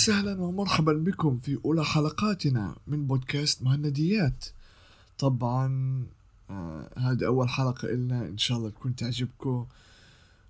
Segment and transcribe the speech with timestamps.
[0.00, 4.44] وسهلا ومرحبا بكم في أولى حلقاتنا من بودكاست مهنديات.
[5.18, 5.66] طبعا
[6.50, 9.66] آه هذه أول حلقة إلنا إن شاء الله تكون تعجبكم.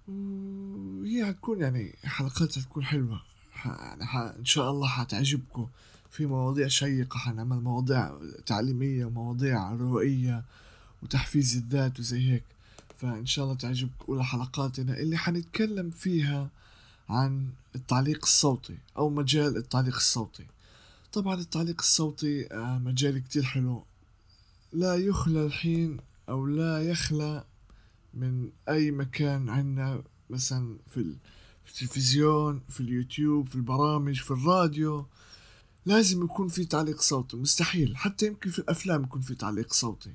[0.08, 3.20] وهي حتكون يعني حلقاتها تكون حلوة.
[3.64, 5.66] يعني ح- إن شاء الله حتعجبكم.
[6.10, 8.12] في مواضيع شيقة حنعمل مواضيع
[8.46, 10.44] تعليمية ومواضيع روائية
[11.02, 12.44] وتحفيز الذات وزي هيك.
[12.98, 16.48] فإن شاء الله تعجبكم أولى حلقاتنا اللي حنتكلم فيها
[17.08, 20.46] عن التعليق الصوتي أو مجال التعليق الصوتي.
[21.12, 23.84] طبعا التعليق الصوتي آه، مجال كتير حلو.
[24.72, 27.44] لا يخلى الحين أو لا يخلى
[28.14, 31.16] من أي مكان عنا مثلا في
[31.68, 35.06] التلفزيون في اليوتيوب في البرامج في الراديو
[35.86, 37.36] لازم يكون في تعليق صوتي.
[37.36, 40.12] مستحيل حتى يمكن في الأفلام يكون في تعليق صوتي.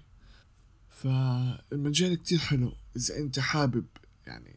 [0.89, 3.85] فالمجال كتير حلو إذا أنت حابب
[4.27, 4.54] يعني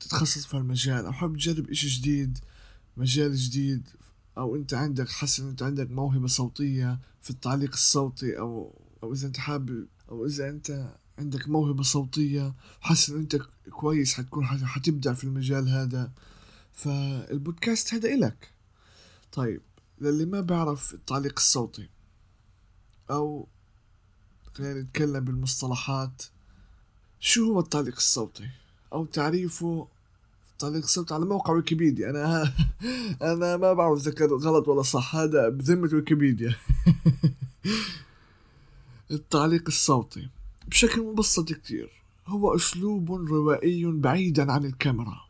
[0.00, 2.38] تتخصص في المجال أو حابب تجرب إشي جديد
[2.96, 3.88] مجال جديد
[4.38, 9.26] أو أنت عندك حاسس إن أنت عندك موهبة صوتية في التعليق الصوتي أو أو إذا
[9.26, 13.36] أنت حابب أو إذا أنت عندك موهبة صوتية حاسس إن أنت
[13.70, 16.12] كويس حتكون حت- حتبدع في المجال هذا.
[16.72, 18.50] فالبودكاست هذا إلك.
[19.32, 19.60] طيب
[20.00, 21.88] للي ما بعرف التعليق الصوتي
[23.10, 23.48] أو
[24.54, 26.22] خلينا نتكلم بالمصطلحات
[27.20, 28.48] شو هو التعليق الصوتي؟
[28.92, 29.86] أو تعريفه.
[30.52, 32.10] التعليق الصوتي على موقع ويكيبيديا.
[32.10, 32.52] أنا
[33.32, 35.16] أنا ما بعرف إذا كان غلط ولا صح.
[35.16, 36.54] هذا بذمة ويكيبيديا.
[39.10, 40.28] التعليق الصوتي.
[40.68, 41.90] بشكل مبسط كتير.
[42.26, 45.20] هو أسلوب روائي بعيدا عن الكاميرا.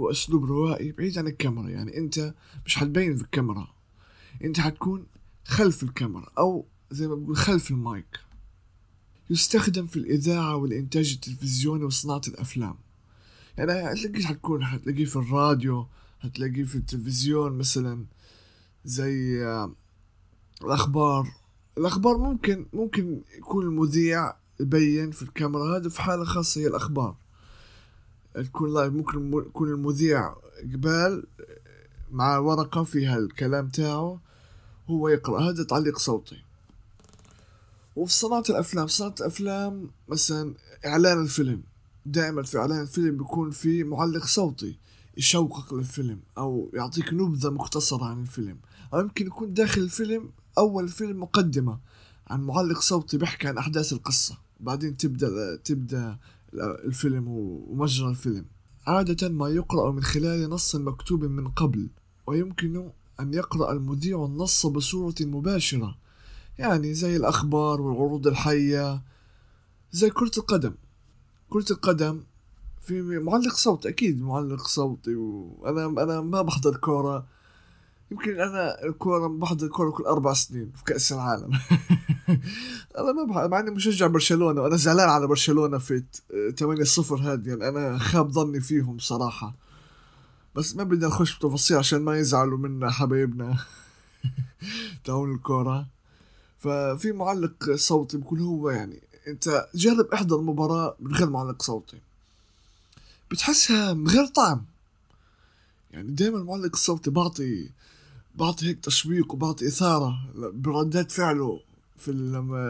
[0.00, 1.68] هو أسلوب روائي بعيد عن الكاميرا.
[1.68, 2.34] يعني أنت
[2.66, 3.68] مش حتبين في الكاميرا.
[4.44, 5.06] أنت حتكون
[5.46, 8.27] خلف الكاميرا أو زي ما بقول خلف المايك.
[9.30, 12.74] يستخدم في الإذاعة والإنتاج التلفزيوني وصناعة الأفلام.
[13.58, 15.86] يعني هتلاقيه حتكون هتلاقيه في الراديو
[16.20, 18.04] هتلاقيه في التلفزيون مثلا
[18.84, 19.72] زي آه،
[20.64, 21.28] الأخبار.
[21.78, 25.76] الأخبار ممكن ممكن يكون المذيع يبين في الكاميرا.
[25.78, 27.16] هذا في حالة خاصة هي الأخبار.
[28.34, 30.34] تكون لايف ممكن يكون المذيع
[30.72, 31.26] قبال
[32.10, 34.20] مع ورقة فيها الكلام تاعه
[34.90, 35.50] هو يقرأ.
[35.50, 36.47] هذا تعليق صوتي.
[37.98, 40.54] وفي صناعة الأفلام صناعة الأفلام مثلا
[40.86, 41.62] إعلان الفيلم.
[42.06, 44.78] دائما في إعلان الفيلم بيكون في معلق صوتي
[45.16, 48.58] يشوقك للفيلم أو يعطيك نبذة مختصرة عن الفيلم.
[48.94, 51.78] أو يمكن يكون داخل الفيلم أول الفيلم مقدمة
[52.26, 54.38] عن معلق صوتي بيحكي عن أحداث القصة.
[54.60, 56.18] بعدين تبدأ تبدأ
[56.54, 58.44] الفيلم ومجرى الفيلم.
[58.86, 61.88] عادة ما يقرأ من خلال نص مكتوب من قبل
[62.26, 65.98] ويمكن أن يقرأ المذيع النص بصورة مباشرة.
[66.58, 69.02] يعني زي الأخبار والعروض الحية
[69.92, 70.74] زي كرة القدم.
[71.50, 72.22] كرة القدم
[72.80, 77.26] في معلق صوتي أكيد معلق صوتي وأنا أنا ما بحضر كورة.
[78.10, 81.50] يمكن أنا الكورة بحضر كورة كل أربع سنين في كأس العالم.
[82.98, 86.04] أنا ما بحضر مع إني مشجع برشلونة وأنا زعلان على برشلونة في
[86.58, 89.54] 8 0 هذه يعني أنا خاب ظني فيهم صراحة.
[90.54, 93.58] بس ما بدنا نخش بتفاصيل عشان ما يزعلوا منا حبايبنا.
[95.04, 95.97] تاعون الكورة.
[96.58, 99.02] ففي معلق صوتي بكون هو يعني.
[99.28, 101.98] انت جرب احضر مباراة من غير معلق صوتي.
[103.30, 104.64] بتحسها من غير طعم.
[105.90, 107.70] يعني دايما المعلق الصوتي بعطي
[108.34, 111.60] بعطي هيك تشويق وبعطي إثارة بردات فعله
[111.98, 112.12] في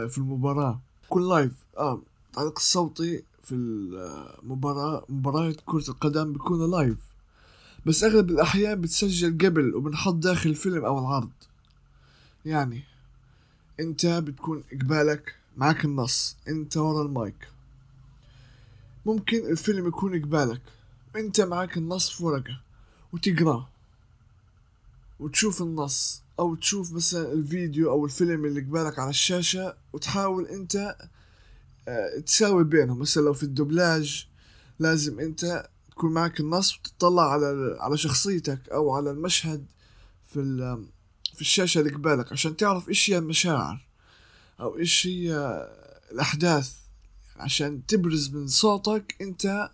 [0.09, 0.79] في المباراة.
[1.09, 6.97] كل live آه التعليق الصوتي في المباراة مباراة كرة القدم بيكون live
[7.85, 11.29] بس أغلب الأحيان بتسجل قبل وبنحط داخل الفيلم أو العرض.
[12.45, 12.83] يعني
[13.79, 17.47] انت بتكون قبالك معك النص انت ورا المايك.
[19.05, 20.61] ممكن الفيلم يكون قبالك
[21.15, 22.61] انت معك النص في ورقة
[23.13, 23.69] وتقراه
[25.19, 30.95] وتشوف النص أو تشوف مثلا الفيديو أو الفيلم اللي قبالك على الشاشة وتحاول انت
[31.87, 32.99] آه، تساوي بينهم.
[32.99, 34.27] مثلا لو في الدبلاج
[34.79, 39.65] لازم انت تكون معك النص وتطلع على على شخصيتك أو على المشهد
[40.25, 40.39] في
[41.39, 43.87] في الشاشة اللي قبالك عشان تعرف إيش هي المشاعر
[44.59, 45.33] أو إيش هي
[46.11, 46.73] الأحداث.
[47.37, 49.69] عشان تبرز من صوتك أنت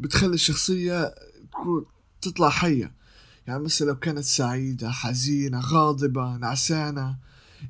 [0.00, 1.14] بتخلي الشخصية
[1.52, 1.86] تكون
[2.20, 2.92] تطلع حية.
[3.46, 7.16] يعني مثلا لو كانت سعيدة حزينة غاضبة نعسانة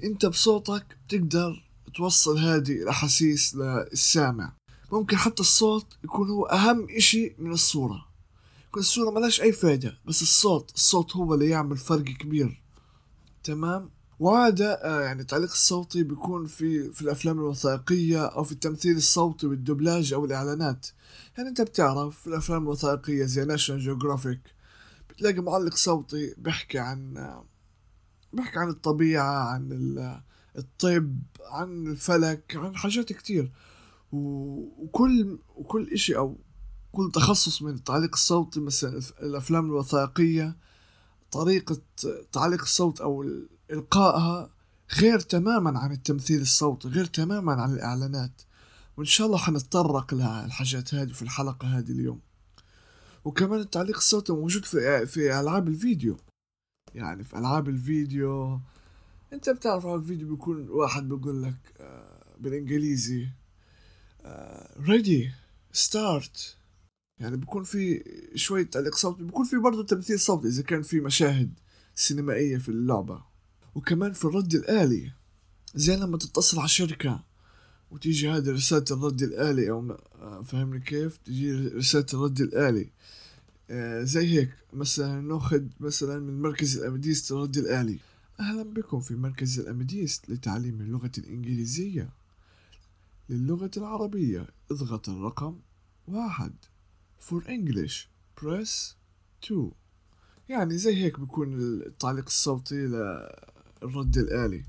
[0.05, 1.65] أنت بصوتك بتقدر
[1.95, 4.53] توصل هذه الأحاسيس للسامع.
[4.93, 8.07] ممكن حتى الصوت يكون هو أهم إشي من الصورة.
[8.69, 12.68] يكون الصورة ملاش أي فايدة بس الصوت الصوت هو اللي يعمل فرق كبير.
[13.49, 13.91] تمام.
[14.19, 20.13] وعادة آه، يعني التعليق الصوتي بيكون في في الأفلام الوثائقية أو في التمثيل الصوتي والدبلاج
[20.13, 20.87] أو الإعلانات.
[21.37, 24.41] يعني أنت بتعرف في الأفلام الوثائقية زي National Geographic
[25.11, 27.15] بتلاقي معلق صوتي بيحكي عن
[28.33, 29.69] بيحكي عن الطبيعة عن
[30.59, 33.53] الطب عن الفلك عن حاجات كتير.
[34.13, 36.39] وكل وكل إشي أو
[36.93, 40.68] كل تخصص من التعليق الصوتي مثلا الأفلام الوثائقية
[41.31, 41.81] طريقة
[42.33, 43.25] تعليق الصوت أو
[43.71, 44.51] إلقائها
[44.99, 48.43] غير تماما عن التمثيل الصوتي غير تماما عن الإعلانات.
[48.97, 52.21] وإن شاء الله حنتطرق للحاجات هذه في الحلقة هذه اليوم.
[53.25, 56.17] وكمان التعليق الصوتي موجود في في ألعاب الفيديو.
[56.95, 58.61] يعني في ألعاب الفيديو
[59.33, 63.29] أنت بتعرف على الفيديو بيكون واحد بيقول لك آه، بالإنجليزي
[64.81, 65.33] ready
[65.73, 66.57] start
[67.21, 68.05] يعني بيكون في
[68.35, 71.53] شوية تعليق صوتي بيكون في برضه تمثيل صوتي إذا كان في مشاهد
[71.95, 73.23] سينمائية في اللعبة.
[73.75, 75.13] وكمان في الرد الآلي.
[75.75, 77.25] زي لما تتصل على شركة
[77.91, 82.91] وتيجي هذه رسالة الرد الآلي أو آه، فهمني كيف؟ تجي رسالة الرد الآلي.
[83.71, 87.99] آه، زي هيك مثلا نأخذ مثلا من مركز الأمديست الرد الآلي.
[88.41, 92.11] أهلا بكم في مركز الأمديست لتعليم اللغة الإنجليزية.
[93.29, 95.57] للغة العربية اضغط الرقم
[96.09, 96.53] واحد.
[97.21, 98.09] For English
[98.41, 98.95] press
[99.43, 99.73] 2
[100.49, 101.55] يعني زي هيك بيكون
[101.87, 104.65] التعليق الصوتي للرد الآلي.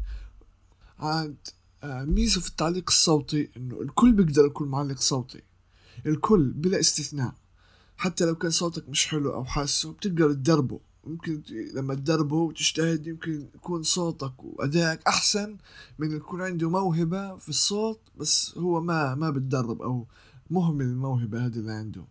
[1.00, 1.38] عاد
[1.84, 5.42] آه، ميزة في التعليق الصوتي إنه الكل بيقدر يكون معلق صوتي.
[6.06, 7.34] الكل بلا استثناء.
[7.98, 10.80] حتى لو كان صوتك مش حلو أو حاسه بتقدر تدربه.
[11.04, 11.44] ممكن
[11.74, 15.58] لما تدربه وتجتهد يمكن يكون صوتك وأدائك أحسن
[16.00, 20.08] من يكون عنده موهبة في الصوت بس هو ما ما بتدرب أو
[20.50, 22.06] مهمل الموهبة هذه اللي عنده.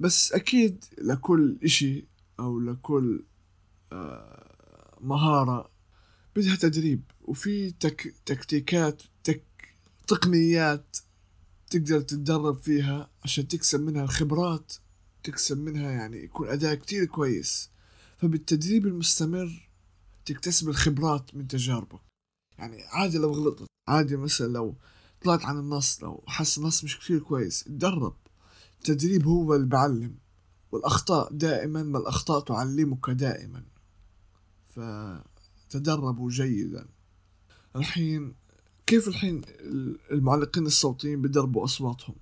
[0.00, 2.04] بس أكيد لكل إشي
[2.40, 3.24] أو لكل
[3.92, 5.70] آه، مهارة
[6.36, 9.42] بدها تدريب وفي تك تكتيكات تك
[10.06, 10.96] تقنيات
[11.70, 14.72] تقدر تتدرب فيها عشان تكسب منها الخبرات
[15.24, 17.70] تكسب منها يعني يكون أداء كتير كويس.
[18.18, 19.68] فبالتدريب المستمر
[20.26, 22.00] تكتسب الخبرات من تجاربك.
[22.58, 24.74] يعني عادي لو غلطت عادي مثلا لو
[25.22, 28.16] طلعت عن النص لو حس النص مش كتير كويس تدرب.
[28.88, 30.14] التدريب هو اللي بعلم
[30.72, 33.64] والأخطاء دائما ما الأخطاء تعلمك دائما.
[34.66, 36.86] فتدربوا جيدا.
[37.76, 38.34] الحين
[38.86, 39.42] كيف الحين
[40.10, 42.14] المعلقين الصوتيين بدربوا أصواتهم؟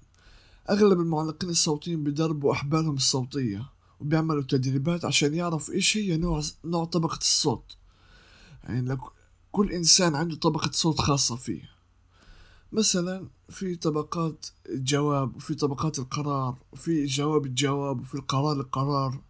[0.71, 3.71] أغلب المعلقين الصوتيين بدربوا أحبالهم الصوتية
[4.01, 7.77] وبيعملوا تدريبات عشان يعرفوا إيش هي نوع نوع طبقة الصوت.
[8.65, 8.99] يعني لك
[9.53, 11.74] كل إنسان عنده طبقة صوت خاصة فيه.
[12.73, 19.21] مثلا في طبقات الجواب وفي طبقات القرار وفي جواب الجواب وفي القرار القرار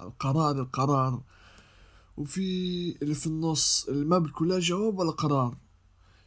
[0.00, 1.22] القرار القرار
[2.16, 5.56] وفي اللي في النص اللي ما لا جواب ولا قرار.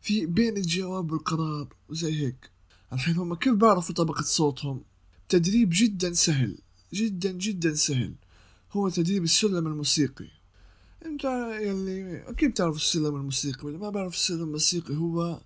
[0.02, 2.52] في بين الجواب والقرار وزي هيك.
[2.94, 4.84] الحين هم كيف بيعرفوا طبقة صوتهم؟
[5.30, 6.58] تدريب جدا سهل
[6.94, 8.16] جدا جدا سهل.
[8.72, 10.30] هو تدريب السلم الموسيقي.
[11.06, 11.24] انت
[11.62, 15.42] يلي أكيد بتعرف السلم الموسيقي واللي ما بعرف السلم الموسيقي؟ هو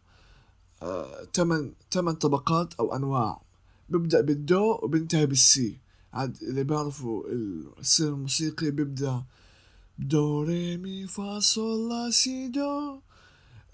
[0.84, 3.42] آه تمن تمن طبقات أو أنواع.
[3.90, 5.80] بيبدأ بالدو وبينتهي بالسي.
[6.14, 7.24] عاد اللي بيعرفوا
[7.80, 9.24] السلم الموسيقي بيبدأ
[10.00, 13.00] دو ري مي فا صول لا سي دو.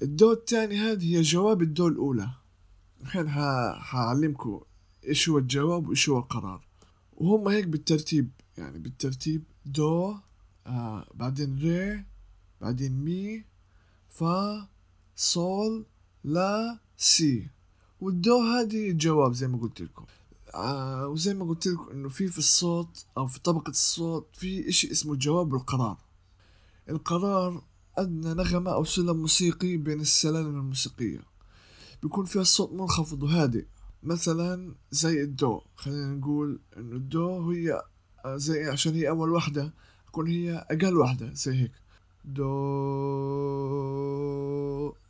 [0.02, 2.30] الدو التاني هذه هي جواب الدو الأولى.
[3.02, 3.30] الحين
[3.80, 4.62] حعلمكم
[5.08, 6.66] إيش هو الجواب وإيش هو القرار.
[7.18, 10.16] وهم هيك بالترتيب يعني بالترتيب دو
[10.68, 12.06] آه بعدين ري
[12.62, 13.46] بعدين مي
[14.10, 14.68] فا
[15.16, 15.86] صول
[16.24, 17.50] لا سي
[18.02, 20.06] والدو هذه الجواب زي ما قلت لكم
[20.56, 24.92] آه وزي ما قلت لكم انه في في الصوت أو في طبقة الصوت في اشي
[24.92, 25.98] اسمه الجواب والقرار
[26.90, 27.62] القرار
[27.98, 31.20] أدنى نغمة أو سلم موسيقي بين السلالم الموسيقية
[32.04, 33.66] بيكون فيها الصوت منخفض وهادئ
[34.04, 37.82] مثلا زي الدو خلينا نقول انه الدو هي
[38.28, 39.74] زي عشان هي اول وحدة
[40.08, 41.72] تكون هي أقل وحدة زي هيك
[42.26, 42.56] دو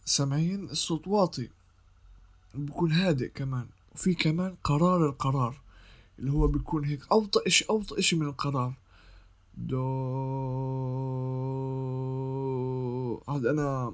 [0.05, 1.49] سامعين الصوت واطي
[2.57, 3.67] بيكون هادئ كمان.
[3.95, 5.61] وفي كمان قرار القرار
[6.19, 8.73] اللي هو بيكون هيك أوطى إشي أوطى إشي من القرار.
[9.57, 9.85] دو
[13.29, 13.93] هذا أنا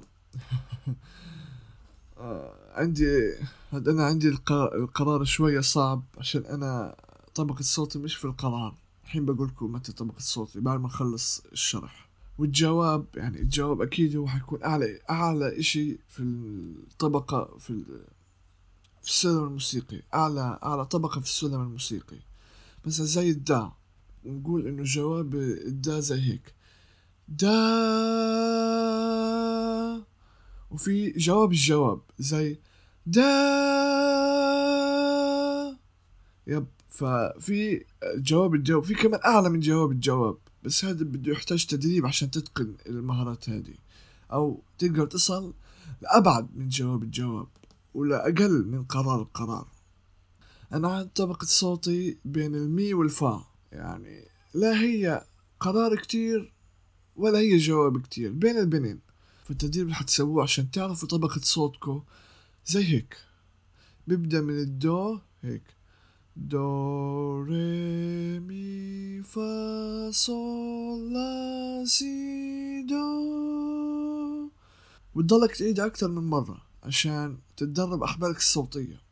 [2.18, 3.32] آه، عندي
[3.72, 6.96] هاد أنا عندي القرار شوية صعب عشان أنا
[7.34, 8.74] طبقة صوتي مش في القرار.
[9.04, 12.08] الحين بقولكم متى طبقة صوتي بعد ما أخلص الشرح.
[12.38, 17.84] والجواب يعني الجواب أكيد هو حيكون أعلى أعلى إشي في الطبقة في
[19.02, 22.18] في السلم الموسيقي أعلى أعلى طبقة في السلم الموسيقي.
[22.86, 23.70] مثلا زي الدا
[24.24, 26.54] نقول إنه جواب الدا زي هيك.
[27.28, 27.62] دا
[30.70, 32.58] وفي جواب الجواب زي
[33.06, 33.22] دا
[36.46, 37.84] يب ففي
[38.16, 42.74] جواب الجواب في كمان أعلى من جواب الجواب بس هذا بده يحتاج تدريب عشان تتقن
[42.86, 43.74] المهارات هذه
[44.32, 45.54] أو تقدر تصل
[46.02, 47.46] لأبعد من جواب الجواب.
[47.94, 49.68] ولا أقل من قرار القرار.
[50.72, 55.24] أنا عن طبقة صوتي بين المي والفا يعني لا هي
[55.60, 56.52] قرار كتير
[57.16, 59.00] ولا هي جواب كتير بين البينين.
[59.44, 62.02] فالتدريب اللي حتسووه عشان تعرفوا طبقة صوتكو
[62.66, 63.16] زي هيك.
[64.06, 65.62] بيبدأ من الدو هيك.
[66.36, 74.50] دو ري مي فا صول لا سي دو.
[75.14, 76.71] وتضلك تعيدها أكتر من مرة.
[76.82, 79.02] عشان تتدرب أحبالك الصوتية.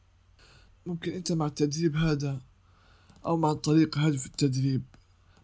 [0.87, 2.41] ممكن أنت مع التدريب هذا
[3.27, 4.83] أو مع الطريقة هذه في التدريب.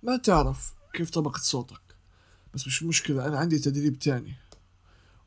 [0.02, 1.96] ما تعرف كيف طبقة صوتك.
[2.54, 4.34] بس مش مشكلة أنا عندي تدريب تاني.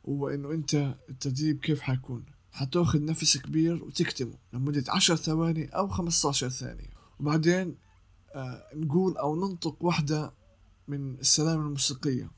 [0.10, 6.30] هو إنه أنت التدريب كيف حيكون؟ حتأخذ نفس كبير وتكتمه لمدة عشر ثواني أو خمسة
[6.30, 6.90] عشر ثانية.
[7.20, 7.78] وبعدين
[8.36, 10.34] آه نقول أو ننطق واحدة
[10.88, 12.32] من السلام الموسيقية.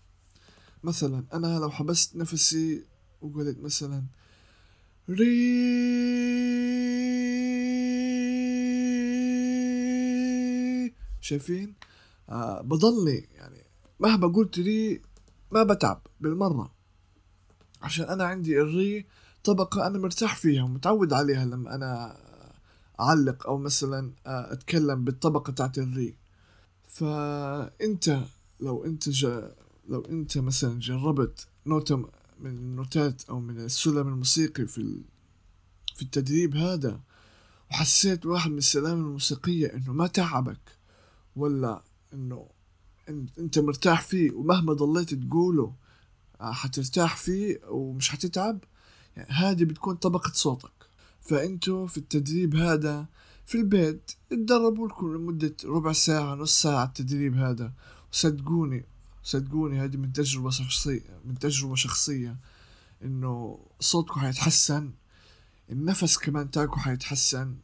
[0.83, 2.85] مثلا أنا لو حبست نفسي
[3.21, 4.03] وقلت مثلا
[11.21, 11.75] شايفين؟
[12.29, 13.63] آه بضلني يعني
[13.99, 15.01] مهما قلت ري
[15.51, 16.71] ما بتعب بالمرة.
[17.81, 19.05] عشان أنا عندي الري
[19.43, 22.17] طبقة أنا مرتاح فيها ومتعود عليها لما أنا
[22.99, 26.15] أعلق أو مثلا أتكلم بالطبقة تاعت الري.
[26.85, 28.19] فأنت
[28.59, 29.55] لو أنت جا
[29.89, 35.01] لو أنت مثلا جربت نوتة من النوتات أو من السلم الموسيقي في
[35.95, 36.99] في التدريب هذا
[37.71, 40.77] وحسيت واحد من السلام الموسيقية إنه ما تعبك
[41.35, 41.83] ولا
[42.13, 42.47] إنه
[43.39, 45.73] أنت مرتاح فيه ومهما ضليت تقوله
[46.39, 48.59] حترتاح فيه ومش حتتعب.
[49.17, 50.71] يعني هذه بتكون طبقة صوتك.
[51.21, 53.05] فأنتوا في التدريب هذا
[53.45, 57.73] في البيت تدربوا لكم لمدة ربع ساعة نص ساعة التدريب هذا
[58.13, 58.85] وصدقوني
[59.23, 62.37] صدقوني هذه من تجربة شخصية من تجربة شخصية
[63.03, 64.91] إنه صوتكم حيتحسن
[65.69, 67.55] النفس كمان تاعكم حيتحسن.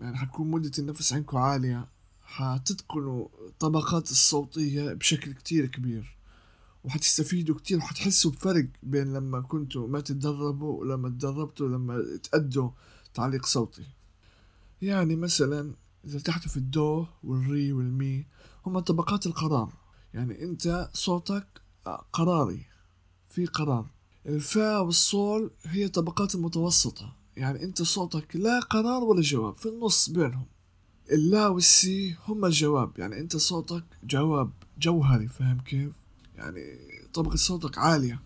[0.00, 1.88] يعني حتكون مدة النفس عندكم عالية.
[2.22, 6.16] حتتقنوا الطبقات الصوتية بشكل كتير كبير
[6.84, 12.70] وحتستفيدوا كتير وحتحسوا بفرق بين لما كنتوا ما تتدربوا ولما تدربتوا لما تأدوا
[13.14, 13.86] تعليق صوتي.
[14.82, 18.26] يعني مثلا إذا ارتحت في الدو والري والمي
[18.66, 19.72] هما طبقات القرار.
[20.16, 21.46] يعني أنت صوتك
[22.12, 22.66] قراري
[23.28, 23.86] في قرار.
[24.26, 30.46] الفا والصول هي طبقات المتوسطة يعني أنت صوتك لا قرار ولا جواب في النص بينهم.
[31.12, 35.92] اللا والسي هما الجواب يعني أنت صوتك جواب جهوري فاهم كيف؟
[36.36, 36.60] يعني
[37.14, 38.22] طبقة صوتك عالية.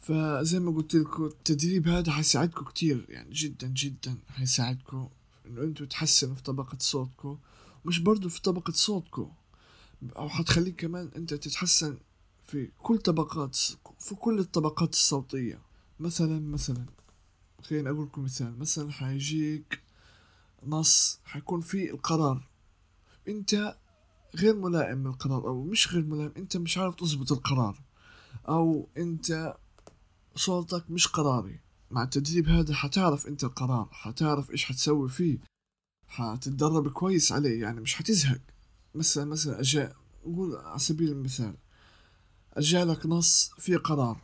[0.00, 5.08] فزي ما قلت لكم التدريب هذا حيساعدكم كتير يعني جدا جدا حيساعدكم
[5.46, 7.38] إنه أنتوا تحسنوا في طبقة صوتكم
[7.84, 9.30] مش برضو في طبقة صوتكم.
[10.16, 11.98] أو حتخليك كمان أنت تتحسن
[12.42, 13.56] في كل طبقات
[13.98, 15.62] في كل الطبقات الصوتية.
[16.00, 16.86] مثلا مثلا
[17.62, 18.58] خليني أقول لكم مثال.
[18.58, 19.82] مثلا حيجيك
[20.66, 22.48] نص حيكون فيه القرار.
[23.28, 23.76] أنت
[24.34, 27.82] غير ملائم للقرار أو مش غير ملائم أنت مش عارف تظبط القرار.
[28.48, 29.56] أو أنت
[30.36, 31.60] صوتك مش قراري.
[31.90, 35.38] مع التدريب هذا حتعرف أنت القرار حتعرف إيش حتسوي فيه.
[36.06, 38.40] حتتدرب كويس عليه يعني مش حتزهق.
[38.98, 39.92] مثلا مثلا أجا
[40.26, 41.54] نقول على سبيل المثال
[42.52, 44.20] اجالك نص فيه قرار.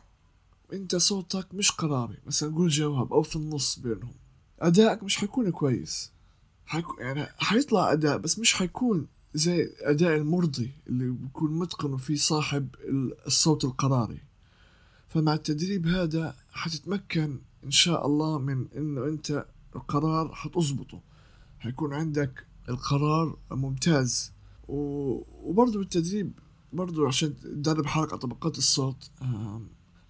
[0.69, 2.17] وانت صوتك مش قراري.
[2.25, 4.13] مثلا نقول جواب أو في النص بينهم.
[4.59, 6.11] أدائك مش حيكون كويس.
[6.65, 12.75] حيكون يعني حيطلع أداء بس مش حيكون زي الأداء المرضي اللي بيكون متقن فيه صاحب
[13.27, 14.21] الصوت القراري.
[15.07, 21.01] فمع التدريب هذا حتتمكن إن شاء الله من إنه أنت القرار حتظبطه.
[21.59, 24.34] حيكون عندك القرار ممتاز.
[24.67, 26.39] وبرضه بالتدريب
[26.73, 29.11] برضه عشان تدرب حالك على طبقات الصوت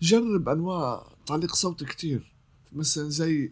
[0.02, 2.34] جرب أنواع تعليق صوتي كتير.
[2.74, 3.52] مثلا زي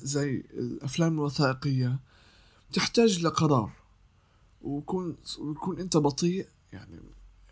[0.00, 2.00] زي الأفلام الوثائقية.
[2.72, 3.72] تحتاج لقرار.
[4.62, 7.00] ويكون ويكون أنت بطيء يعني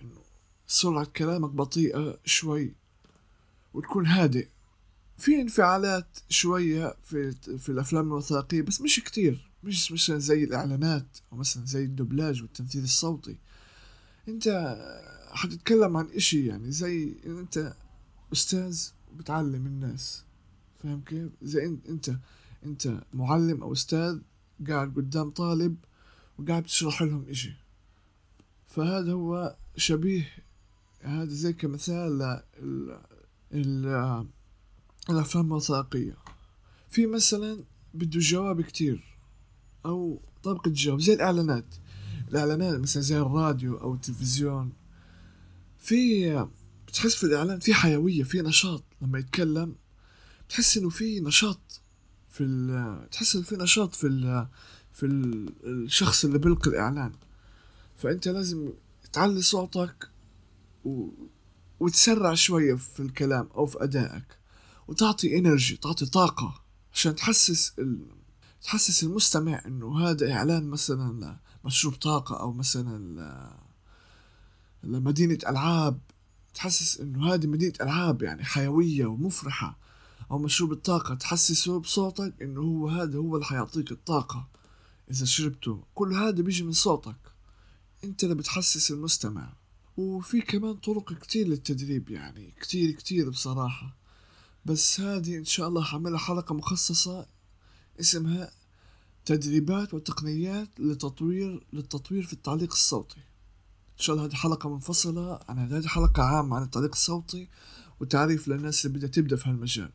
[0.02, 0.20] إنه
[0.66, 2.74] سرعة كلامك بطيئة شوي.
[3.74, 4.48] وتكون هادئ.
[5.18, 9.50] في انفعالات شوية في في الأفلام الوثائقية بس مش كتير.
[9.64, 13.38] مش مثلا زي الإعلانات أو مثلا زي الدبلاج والتمثيل الصوتي.
[14.28, 14.76] أنت
[15.32, 17.74] حتتكلم عن إشي يعني زي إن أنت
[18.32, 20.24] أستاذ بتعلم الناس.
[20.82, 22.16] فاهم كيف؟ زي أنت
[22.64, 24.18] أنت معلم أو أستاذ
[24.68, 25.76] قاعد قدام طالب
[26.38, 27.52] وقاعد تشرح لهم إشي.
[28.66, 30.32] فهذا هو شبيه
[31.00, 32.98] هذا زي كمثال ل
[35.10, 36.16] الأفلام الوثائقية.
[36.88, 39.13] في مثلا بده جواب كتير.
[39.86, 41.74] أو طبقة جواب زي الإعلانات.
[42.28, 44.72] الإعلانات مثلا زي الراديو أو التلفزيون.
[45.78, 46.46] في
[46.88, 48.84] بتحس في الإعلان في حيوية في نشاط.
[49.02, 49.74] لما يتكلم
[50.48, 51.80] بتحس إنه في نشاط
[52.28, 54.48] في ال تحس إنه في نشاط في ال
[54.92, 55.48] في ال
[55.84, 57.12] الشخص اللي بيلقي الإعلان.
[57.96, 58.72] فأنت لازم
[59.12, 60.10] تعلي صوتك
[60.84, 61.08] و...
[61.80, 64.38] وتسرع شوية في الكلام أو في أدائك.
[64.88, 66.62] وتعطي إنرجي تعطي طاقة
[66.92, 68.06] عشان تحسس ال...
[68.64, 73.54] تحسس المستمع إنه هذا إعلان مثلا مشروب طاقة أو مثلا
[74.82, 76.00] لمدينة ألعاب.
[76.54, 79.78] تحسس إنه هذه مدينة ألعاب يعني حيوية ومفرحة
[80.30, 81.14] أو مشروب الطاقة.
[81.14, 84.48] تحسسه بصوتك إنه هو هذا هو اللي حيعطيك الطاقة.
[85.10, 87.16] إذا شربته كل هذا بيجي من صوتك.
[88.04, 89.52] أنت اللي بتحسس المستمع.
[89.96, 93.96] وفي كمان طرق كتير للتدريب يعني كتير كتير بصراحة.
[94.64, 97.33] بس هذه إن شاء الله حعملها حلقة مخصصة
[98.00, 98.50] اسمها
[99.24, 103.20] تدريبات وتقنيات لتطوير للتطوير في التعليق الصوتي.
[103.98, 107.48] إن شاء الله هذه حلقة منفصلة عن هذه حلقة عامة عن التعليق الصوتي
[108.00, 109.90] وتعريف للناس اللي بدها تبدأ في هالمجال.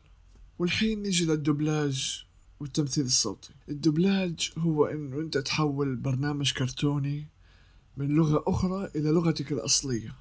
[0.58, 2.26] والحين نيجي للدبلاج
[2.60, 3.54] والتمثيل الصوتي.
[3.68, 7.26] الدبلاج هو انه انت تحول برنامج كرتوني
[7.96, 10.14] من لغة أخرى إلى لغتك الأصلية.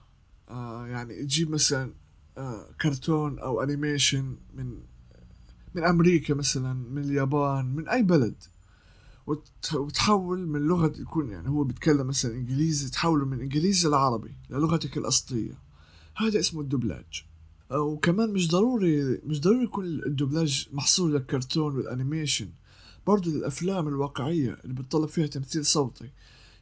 [0.50, 1.94] آه يعني تجيب مثلا
[2.38, 4.80] آه كرتون أو animation من
[5.76, 8.44] من أمريكا مثلا من اليابان من أي بلد.
[9.74, 15.58] وتحول من لغة يكون يعني هو بيتكلم مثلا إنجليزي تحوله من إنجليزي لعربي للغتك الأصلية.
[16.18, 17.26] هذا اسمه الدبلاج
[17.72, 22.50] آه، وكمان مش ضروري مش ضروري يكون الدبلاج محصور للكرتون وال animation.
[23.08, 26.10] برضو للأفلام الواقعية اللي بتطلب فيها تمثيل صوتي.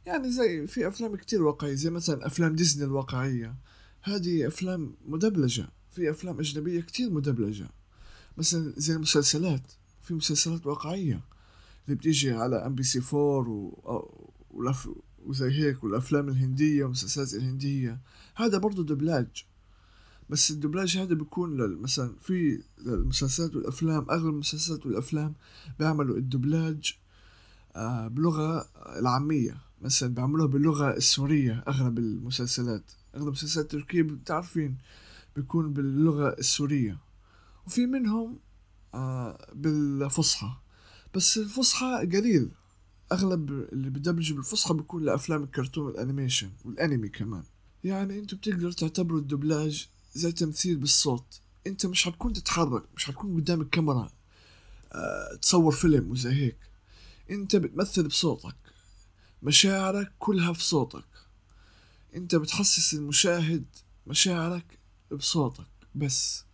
[0.06, 3.56] يعني زي في أفلام كتير واقعية زي مثلا أفلام ديزني الواقعية.
[4.02, 5.68] هذه أفلام مدبلجة.
[5.90, 7.70] في أفلام أجنبية كتير مدبلجة.
[8.38, 9.72] مثلا زي المسلسلات
[10.02, 11.20] في مسلسلات واقعية.
[11.84, 14.08] اللي بتيجي على MBC Four و...
[14.50, 14.88] ولف...
[15.26, 18.00] وزي هيك والأفلام الهندية والمسلسلات الهندية.
[18.36, 19.44] هذا برضو دبلاج.
[20.30, 25.34] بس الدبلاج هذا بيكون مثلا في المسلسلات والأفلام أغلب المسلسلات والأفلام
[25.78, 26.94] بيعملوا الدبلاج
[27.76, 29.56] آه، بلغة العامية.
[29.82, 32.84] مثلا بيعملوها باللغة السورية أغلب المسلسلات.
[33.14, 34.76] أغلب المسلسلات التركية بتعرفين
[35.36, 37.07] بيكون باللغة السورية.
[37.68, 38.38] وفي منهم
[38.94, 40.56] آه بالفصحى.
[41.14, 42.50] بس الفصحى قليل.
[43.12, 47.44] أغلب اللي بدبلجوا بالفصحى بيكون لأفلام الكرتون وال animation والأنمي كمان.
[47.84, 51.40] يعني أنتوا بتقدروا تعتبروا الدبلاج زي تمثيل بالصوت.
[51.66, 54.10] أنت مش حتكون تتحرك مش حتكون قدام الكاميرا
[54.92, 56.58] آه تصور فيلم وزي هيك.
[57.30, 58.56] أنت بتمثل بصوتك.
[59.42, 61.04] مشاعرك كلها في صوتك.
[62.14, 63.64] أنت بتحسس المشاهد
[64.06, 64.78] مشاعرك
[65.12, 66.47] بصوتك بس.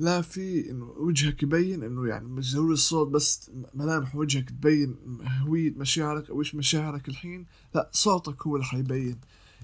[0.00, 5.72] لا في إنه وجهك يبين إنه يعني مش ضروري الصوت بس ملامح وجهك تبين هوية
[5.72, 7.46] مشاعرك أو إيش مشاعرك الحين.
[7.74, 9.20] لا صوتك هو اللي حيبين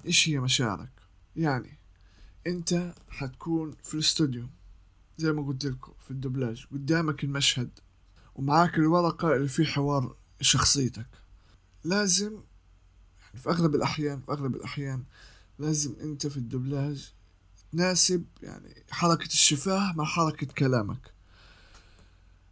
[0.06, 0.90] إيش هي مشاعرك.
[1.36, 1.78] يعني
[2.46, 4.46] أنت حتكون في الاستوديو
[5.18, 7.70] زي ما قلت لكم في الدبلاج قدامك المشهد
[8.34, 11.08] ومعاك الورقة اللي في حوار شخصيتك.
[11.84, 15.04] لازم يعني في أغلب الأحيان في أغلب الأحيان
[15.58, 17.12] لازم أنت في الدبلاج
[17.76, 21.12] تناسب يعني حركة الشفاه مع حركة كلامك.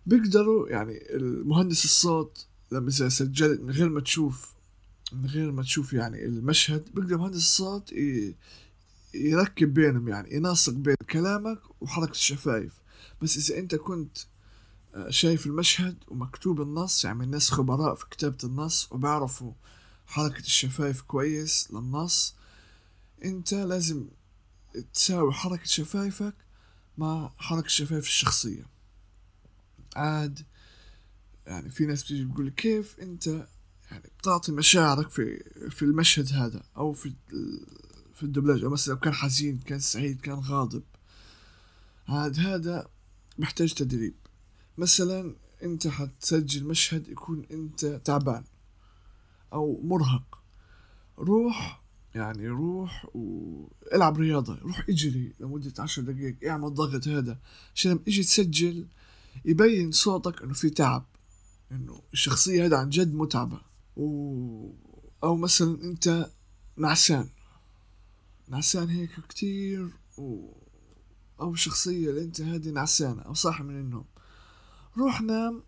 [0.07, 4.55] بيقدروا يعني المهندس الصوت لما إذا سجلت من غير ما تشوف
[5.13, 7.93] من غير ما تشوف يعني المشهد بيقدر مهندس الصوت
[9.15, 12.73] يركب بينهم يعني يناسق بين كلامك وحركة الشفايف.
[13.23, 14.19] بس إذا أنت كنت
[15.09, 19.53] شايف المشهد ومكتوب النص يعني الناس خبراء في كتابة النص وبيعرفوا
[20.07, 22.35] حركة الشفايف كويس للنص
[23.25, 24.07] أنت لازم
[24.95, 26.35] تساوي حركة شفايفك
[26.99, 28.67] مع حركة شفايف الشخصية.
[29.97, 30.47] عاد
[31.47, 33.27] يعني في ناس بتيجي تقول كيف أنت
[33.91, 37.15] يعني بتعطي مشاعرك في في المشهد هذا أو في
[38.15, 40.83] في الدبلاج أو مثلا كان حزين كان سعيد كان غاضب.
[42.09, 42.89] عاد هذا
[43.39, 44.15] محتاج تدريب.
[44.79, 48.45] مثلا أنت حتسجل مشهد يكون أنت تعبان
[49.53, 50.39] أو مرهق.
[51.19, 51.84] روح
[52.15, 57.39] يعني روح والعب رياضة روح اجري لمدة عشر دقائق اعمل الضغط هذا.
[57.75, 58.87] عشان لما أجي تسجل
[59.45, 61.07] يبين صوتك إنه في تعب
[61.73, 63.61] إنه الشخصية هذا عن جد متعبة.
[63.97, 64.71] و...
[65.25, 66.31] أو مثلا أنت
[66.77, 67.29] نعسان
[68.49, 70.53] نعسان هيك كتير و...
[71.41, 74.05] أو الشخصية اللي أنت هذه نعسانة أو صاحي من النوم.
[74.99, 75.63] روح نام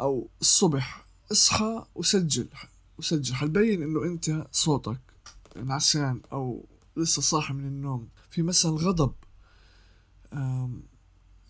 [0.00, 2.48] أو الصبح اصحى وسجل
[2.98, 3.34] وسجل.
[3.34, 5.11] حتبين إنه أنت صوتك.
[5.56, 8.08] نعسان أو لسه صاحي من النوم.
[8.30, 9.12] في مثلا غضب.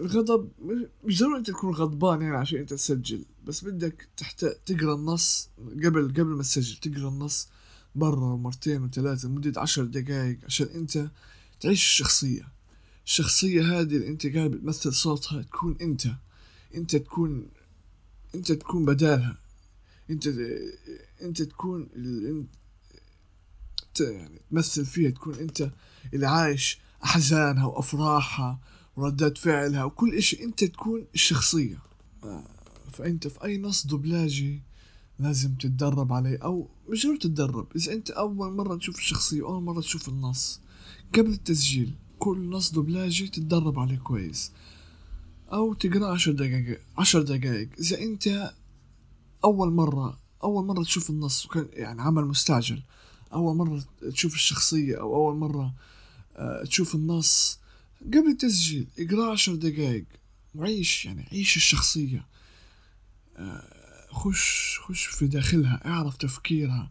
[0.00, 0.50] الغضب
[1.04, 6.08] مش ضروري أنت تكون غضبان يعني عشان أنت تسجل بس بدك تحت تقرأ النص قبل
[6.08, 7.48] قبل ما تسجل تقرأ النص
[7.94, 11.10] مرة ومرتين وثلاثة لمدة عشر دقايق عشان أنت
[11.60, 12.48] تعيش الشخصية.
[13.06, 16.06] الشخصية هذه اللي أنت قاعد بتمثل صوتها تكون أنت.
[16.74, 17.46] أنت تكون
[18.34, 19.38] أنت تكون بدالها.
[20.10, 20.26] أنت
[21.22, 21.88] أنت تكون
[24.00, 25.70] يعني تمثل فيها تكون أنت
[26.14, 28.60] اللي عايش أحزانها وأفراحها
[28.96, 31.78] وردات فعلها وكل إشي أنت تكون الشخصية.
[32.92, 34.62] فأنت في أي نص دبلاجي
[35.18, 39.80] لازم تتدرب عليه أو مش ضروري تتدرب إذا أنت أول مرة تشوف الشخصية أول مرة
[39.80, 40.60] تشوف النص
[41.14, 44.52] قبل التسجيل كل نص دبلاجي تتدرب عليه كويس.
[45.52, 48.52] أو تقرأ عشر دقائق عشر دقائق إذا أنت
[49.44, 52.82] أول مرة أول مرة تشوف النص وكان يعني عمل مستعجل
[53.32, 55.74] أول مرة تشوف الشخصية أو أول مرة
[56.36, 57.58] آه، تشوف النص
[58.06, 60.04] قبل التسجيل اقرأ عشر دقائق
[60.54, 62.26] وعيش يعني عيش الشخصية.
[63.36, 66.90] آه، خش خش في داخلها اعرف تفكيرها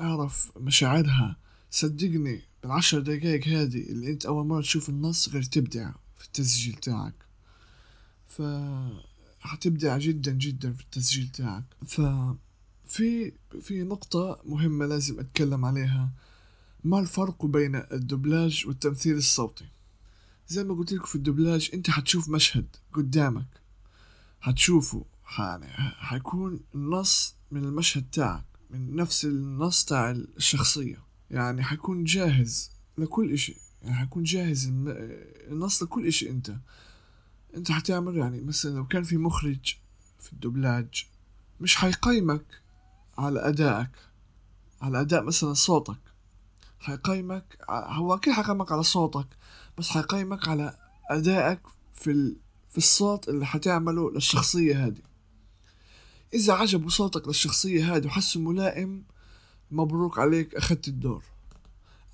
[0.00, 1.36] اعرف مشاعرها.
[1.70, 7.14] صدقني بالعشر دقائق هذه اللي أنت أول مرة تشوف النص غير تبدع في التسجيل تاعك.
[8.26, 8.42] ف
[9.40, 11.64] حتبدع جدا جدا في التسجيل تاعك.
[11.86, 12.00] ف
[12.86, 16.10] في في نقطة مهمة لازم أتكلم عليها.
[16.84, 19.66] ما الفرق بين الدبلاج والتمثيل الصوتي؟
[20.48, 23.46] زي ما قلت لك في الدبلاج أنت حتشوف مشهد قدامك.
[24.40, 25.04] حتشوفه
[25.38, 30.98] يعني حيكون النص من المشهد تاعك من نفس النص تاع الشخصية.
[31.30, 33.56] يعني حيكون جاهز لكل إشي.
[33.82, 34.66] يعني حيكون جاهز
[35.48, 36.56] النص لكل إشي أنت.
[37.56, 39.76] أنت حتعمل يعني مثلا لو كان في مخرج
[40.18, 41.06] في الدبلاج
[41.60, 42.65] مش حيقيمك.
[43.18, 43.90] على أدائك
[44.82, 45.98] على أداء مثلا صوتك.
[46.78, 49.26] حيقيمك هو أكيد حيقيمك على صوتك
[49.78, 50.78] بس حيقيمك على
[51.10, 51.60] أدائك
[51.94, 52.36] في ال...
[52.70, 55.02] في الصوت اللي حتعمله للشخصية هذه.
[56.34, 59.04] إذا عجبوا صوتك للشخصية هذه وحسه ملائم
[59.70, 61.24] مبروك عليك أخذت الدور.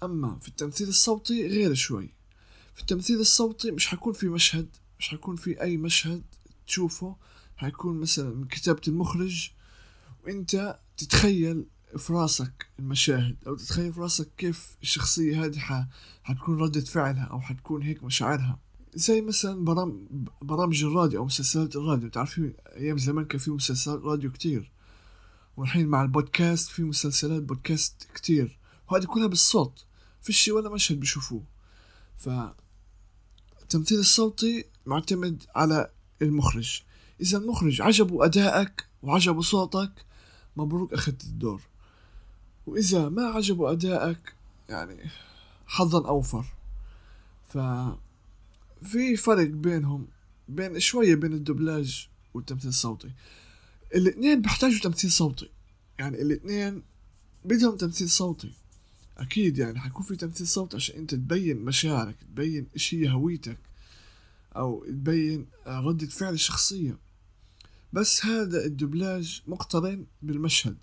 [0.03, 2.15] أما في التمثيل الصوتي غير شوي.
[2.75, 6.23] في التمثيل الصوتي مش حيكون في مشهد مش حيكون في أي مشهد
[6.67, 7.17] تشوفه.
[7.57, 9.51] حيكون مثلا من كتابة المخرج
[10.25, 11.66] وإنت تتخيل
[11.98, 15.88] في راسك المشاهد أو تتخيل في راسك كيف الشخصية هذه
[16.22, 18.59] حتكون ردة فعلها أو حتكون هيك مشاعرها.
[18.94, 20.09] زي مثلا برام...
[20.42, 22.09] برامج الراديو أو مسلسلات الراديو.
[22.09, 24.72] تعرفين أيام زمان كان في مسلسلات راديو كتير.
[25.57, 28.59] والحين مع البودكاست في مسلسلات بودكاست كتير.
[28.90, 29.85] وهذه كلها بالصوت.
[30.22, 31.44] فيش ولا مشهد بيشوفوه.
[32.16, 32.28] ف
[33.62, 35.90] التمثيل الصوتي معتمد على
[36.22, 36.83] المخرج.
[37.20, 40.05] إذا المخرج عجبه أدائك وعجبه صوتك
[40.57, 41.62] مبروك أخذت الدور.
[42.67, 44.35] وإذا ما عجبه أدائك
[44.69, 45.11] يعني
[45.67, 46.45] حظا أوفر.
[47.49, 47.59] ف
[48.83, 50.09] في فرق بينهم
[50.49, 53.12] بين شوية بين الدبلاج والتمثيل الصوتي.
[53.95, 55.51] الاثنين بيحتاجوا تمثيل صوتي.
[55.99, 56.83] يعني الاثنين
[57.45, 58.53] بدهم تمثيل صوتي.
[59.19, 63.59] أكيد يعني حيكون في تمثيل صوتي عشان أنت تبين مشاعرك تبين إيش هي هويتك
[64.57, 66.99] أو تبين ردة فعل الشخصية.
[67.92, 70.76] بس هذا الدبلاج مقترن بالمشهد.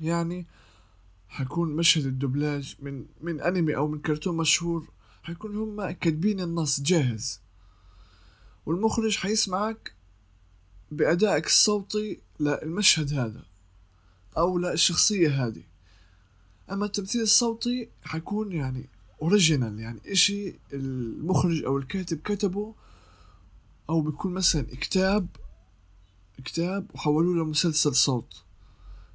[0.00, 0.46] يعني
[1.28, 4.90] حيكون مشهد الدبلاج من من أنمي أو من كرتون مشهور
[5.22, 7.40] حيكون هم كاتبين النص جاهز.
[8.66, 9.94] والمخرج حيسمعك
[10.90, 13.44] بأدائك الصوتي للمشهد هذا
[14.36, 15.62] أو للشخصية هذه.
[16.70, 18.84] أما التمثيل الصوتي حيكون يعني
[19.22, 22.74] اوريجينال يعني إشي المخرج أو الكاتب كتبه
[23.90, 25.26] أو بيكون مثلا كتاب
[26.44, 28.44] كتاب وحولوه لمسلسل صوت.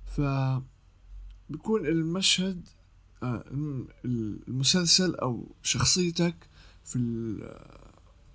[0.05, 0.21] ف
[1.49, 2.67] بيكون المشهد
[3.23, 3.43] آه،
[4.47, 6.49] المسلسل أو شخصيتك
[6.83, 6.99] في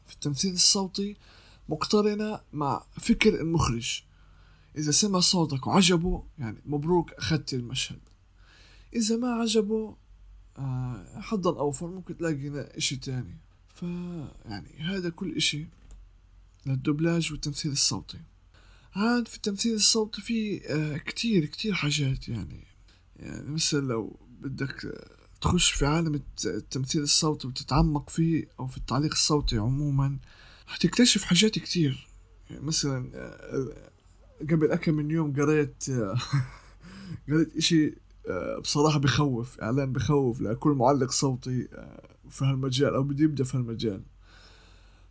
[0.05, 1.17] في التمثيل الصوتي
[1.69, 4.03] مقترنة مع فكر المخرج.
[4.77, 8.01] إذا سمع صوتك وعجبه يعني مبروك أخذت المشهد.
[8.95, 9.97] إذا ما عجبه
[10.59, 13.39] آه حظا أوفر ممكن تلاقي إشي تاني.
[13.69, 13.83] ف
[14.45, 15.67] يعني هذا كل إشي
[16.67, 18.19] للدبلاج والتمثيل الصوتي.
[18.97, 22.65] عاد في التمثيل الصوتي في آه كتير كتير حاجات يعني.
[23.17, 25.07] يعني مثلا لو بدك
[25.41, 30.19] تخش في عالم التمثيل الصوتي وتتعمق فيه أو في التعليق الصوتي عموما
[30.67, 32.09] حتكتشف حاجات كتير.
[32.51, 33.91] يعني مثلا آه،
[34.51, 36.17] قبل أكم من يوم قريت آه،
[37.29, 37.95] قريت إشي
[38.61, 41.69] بصراحة بخوف إعلان بخوف لكل معلق صوتي
[42.31, 44.03] في هالمجال أو بده يبدأ في هالمجال.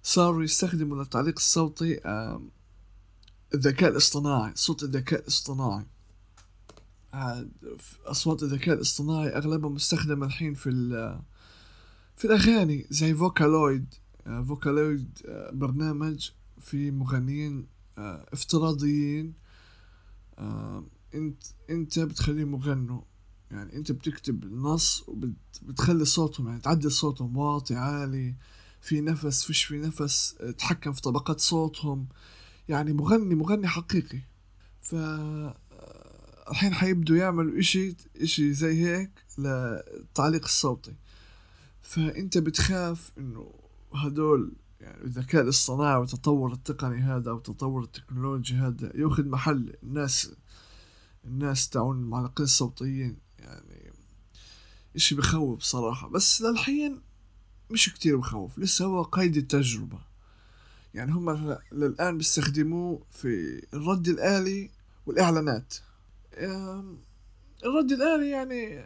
[0.04, 2.00] صاروا يستخدموا للتعليق الصوتي
[3.56, 5.86] الذكاء الاصطناعي صوت الذكاء الاصطناعي.
[8.06, 10.70] أصوات الذكاء الاصطناعي أغلبها مستخدمة الحين في
[12.16, 13.94] في الأغاني زي فوكالويد.
[14.48, 15.20] فوكالويد
[15.52, 19.34] برنامج في مغنيين افتراضيين.
[21.16, 23.02] إنت إنت بتخليهم يغنوا
[23.52, 28.36] يعني إنت بتكتب النص وبتخلي صوتهم يعني تعدل صوتهم واطي عالي
[28.82, 31.98] في نفس فيش في نفس تحكم في طبقات صوتهم.
[31.98, 32.10] يعني
[32.70, 34.22] مغني مغني حقيقي.
[34.82, 34.96] ف
[36.52, 40.96] الحين حيبدوا يعملوا إشي إشي زي هيك للتعليق الصوتي.
[41.82, 43.54] فأنت بتخاف إنه
[43.94, 50.32] هدول يعني الذكاء الاصطناعي والتطور التقني هذا أو التطور التكنولوجي هذا يأخذ محل الناس
[51.26, 53.18] الناس تاعون المعلقين الصوتيين.
[53.40, 53.94] يعني
[54.96, 56.10] إشي بخوف صراحة.
[56.10, 57.02] بس للحين
[57.72, 60.15] مش كتير بخوف لسه هو قيد التجربة.
[60.96, 64.72] يعني هم للآن بيستخدموه في الرد الآلي
[65.06, 65.74] والإعلانات.
[67.66, 68.86] الرد الآلي يعني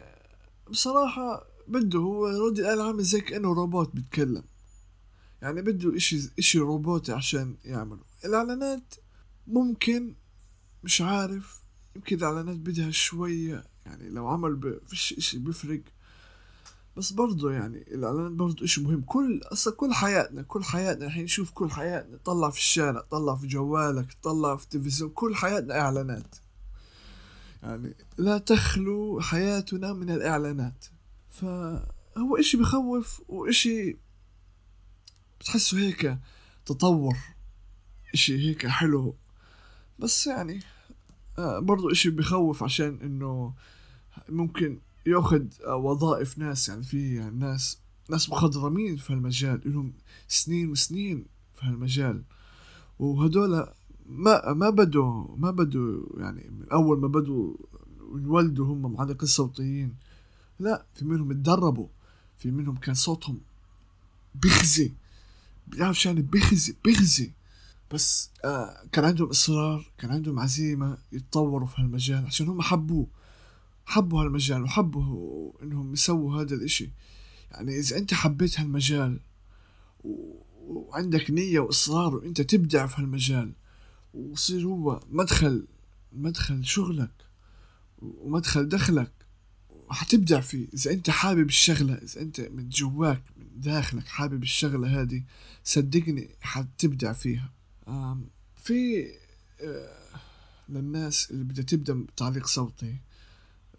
[0.70, 4.42] بصراحة بده هو الرد الآلي عامل زي كأنه روبوت بيتكلم.
[5.42, 8.02] يعني بده إشي إشي روبوتي عشان يعمله.
[8.24, 8.94] الإعلانات
[9.46, 10.14] ممكن
[10.84, 11.62] مش عارف
[11.96, 15.80] يمكن الإعلانات بدها شوية يعني لو عمل فيش إشي بيفرق.
[17.00, 19.02] بس برضه يعني الاعلانات برضه إشي مهم.
[19.02, 22.18] كل أصلا كل حياتنا كل حياتنا الحين نشوف كل حياتنا.
[22.24, 26.36] طلع في الشارع طلع في جوالك طلع في التلفزيون كل حياتنا إعلانات.
[27.62, 30.84] يعني لا تخلو حياتنا من الإعلانات.
[31.30, 33.98] فهو إشي بخوف وإشي
[35.40, 36.18] بتحسه هيك
[36.66, 37.16] تطور.
[38.14, 39.16] إشي هيك حلو.
[39.98, 40.60] بس يعني
[41.38, 43.54] آه، برضو إشي بخوف عشان إنه
[44.28, 47.78] ممكن ياخذ وظائف ناس يعني في ناس
[48.10, 49.92] ناس مخضرمين في هالمجال لهم
[50.28, 52.22] سنين وسنين في هالمجال.
[52.98, 53.66] وهدول
[54.08, 57.54] ما ما بدوا ما بدوا يعني من أول ما بدوا
[58.14, 59.94] ينولدوا هم معلقين صوتيين
[60.60, 61.86] لا في منهم اتدربوا
[62.38, 63.40] في منهم كان صوتهم
[64.34, 64.92] بخزي
[65.66, 67.30] بيعرف يعني بخزي بخزي
[67.92, 73.06] بس آه كان عندهم إصرار كان عندهم عزيمة يتطوروا في هالمجال عشان هم حبوه.
[73.90, 76.90] حبوا هالمجال وحبوا انهم يسووا هذا الاشي.
[77.50, 79.20] يعني إذا أنت حبيت هالمجال
[80.70, 83.52] وعندك نية وإصرار وأنت تبدع في هالمجال
[84.14, 85.66] ويصير هو مدخل
[86.12, 87.10] مدخل شغلك
[87.98, 89.12] ومدخل دخلك
[89.90, 90.66] حتبدع فيه.
[90.74, 95.22] إذا أنت حابب الشغلة إذا أنت من جواك من داخلك حابب الشغلة هذه
[95.64, 97.52] صدقني حتبدع فيها.
[98.56, 99.06] في
[99.60, 100.20] آه،
[100.68, 102.96] للناس اللي بدها تبدأ تعليق صوتي.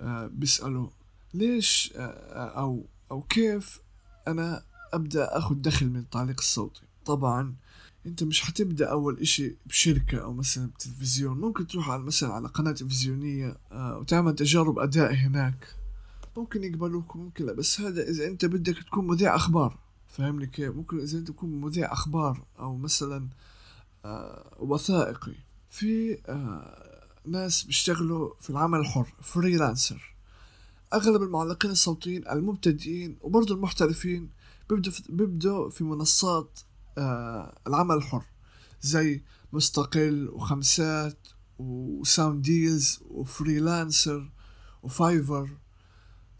[0.01, 0.89] آه، بيسألوا
[1.33, 3.79] ليش آه، أو أو كيف
[4.27, 7.55] أنا أبدأ أخذ دخل من التعليق الصوتي؟ طبعا
[8.05, 12.71] أنت مش حتبدأ أول إشي بشركة أو مثلا بتلفزيون ممكن تروح على مثلا على قناة
[12.71, 15.75] تلفزيونية آه، وتعمل تجارب أداء هناك.
[16.37, 19.77] ممكن يقبلوك ممكن لا بس هذا إذا أنت بدك تكون مذيع أخبار.
[20.07, 23.27] فاهمني كيف؟ ممكن إذا أنت تكون مذيع أخبار أو مثلا
[24.59, 25.35] وثائقي.
[25.69, 26.17] في
[27.25, 30.15] ناس بيشتغلوا في العمل الحر فريلانسر
[30.93, 34.29] أغلب المعلقين الصوتيين المبتدئين وبرضه المحترفين
[34.69, 36.59] بيبدوا في, بيبدوا في منصات
[36.97, 38.23] آه العمل الحر.
[38.81, 41.27] زي مستقل وخمسات
[41.59, 44.31] و Sound Deals و Freelancer
[44.83, 45.49] و Fiverr.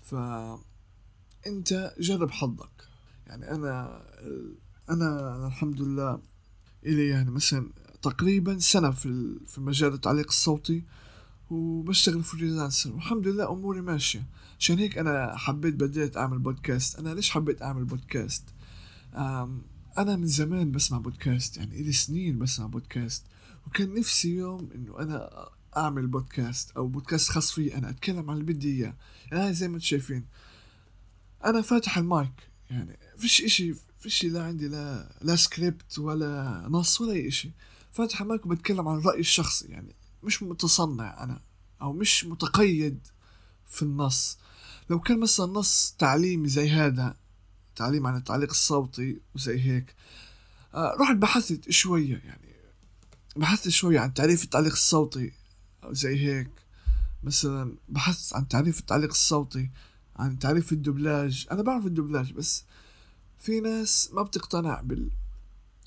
[0.01, 2.87] فأنت جرب حظك.
[3.27, 4.03] يعني أنا
[4.89, 6.21] أنا الحمد لله
[6.85, 7.69] إلي يعني مثلا
[8.01, 10.83] تقريبا سنة في في مجال التعليق الصوتي
[11.49, 14.25] وبشتغل freelancer والحمد لله أموري ماشية.
[14.59, 18.43] عشان هيك أنا حبيت بديت أعمل بودكاست أنا ليش حبيت أعمل بودكاست
[19.97, 23.23] أنا من زمان بسمع بودكاست يعني إلي سنين بسمع بودكاست
[23.67, 28.53] وكان نفسي يوم إنه أنا أعمل بودكاست أو بودكاست خاص فيي أنا أتكلم عن اللي
[28.53, 28.95] بدي إياه.
[29.31, 30.25] يعني زي ما أنتم شايفين.
[31.45, 32.49] أنا فاتح المايك.
[32.69, 37.51] يعني فيش إشي فيش لا عندي لا لا سكريبت ولا نص ولا أي إشي.
[37.91, 41.41] فاتح المايك وبتكلم عن رأيي الشخصي يعني مش متصنع أنا
[41.81, 43.07] أو مش متقيد
[43.65, 44.37] في النص.
[44.89, 47.17] لو كان مثلا نص تعليمي زي هذا
[47.75, 49.95] تعليم عن التعليق الصوتي وزي هيك
[50.73, 52.55] آه رحت بحثت شوية يعني
[53.35, 55.31] بحثت شوية عن تعريف التعليق الصوتي
[55.83, 56.49] أو زي هيك.
[57.23, 59.69] مثلا بحثت عن تعريف التعليق الصوتي
[60.15, 61.47] عن تعريف الدبلاج.
[61.51, 62.63] أنا بعرف الدبلاج بس
[63.39, 65.09] في ناس ما بتقتنع بال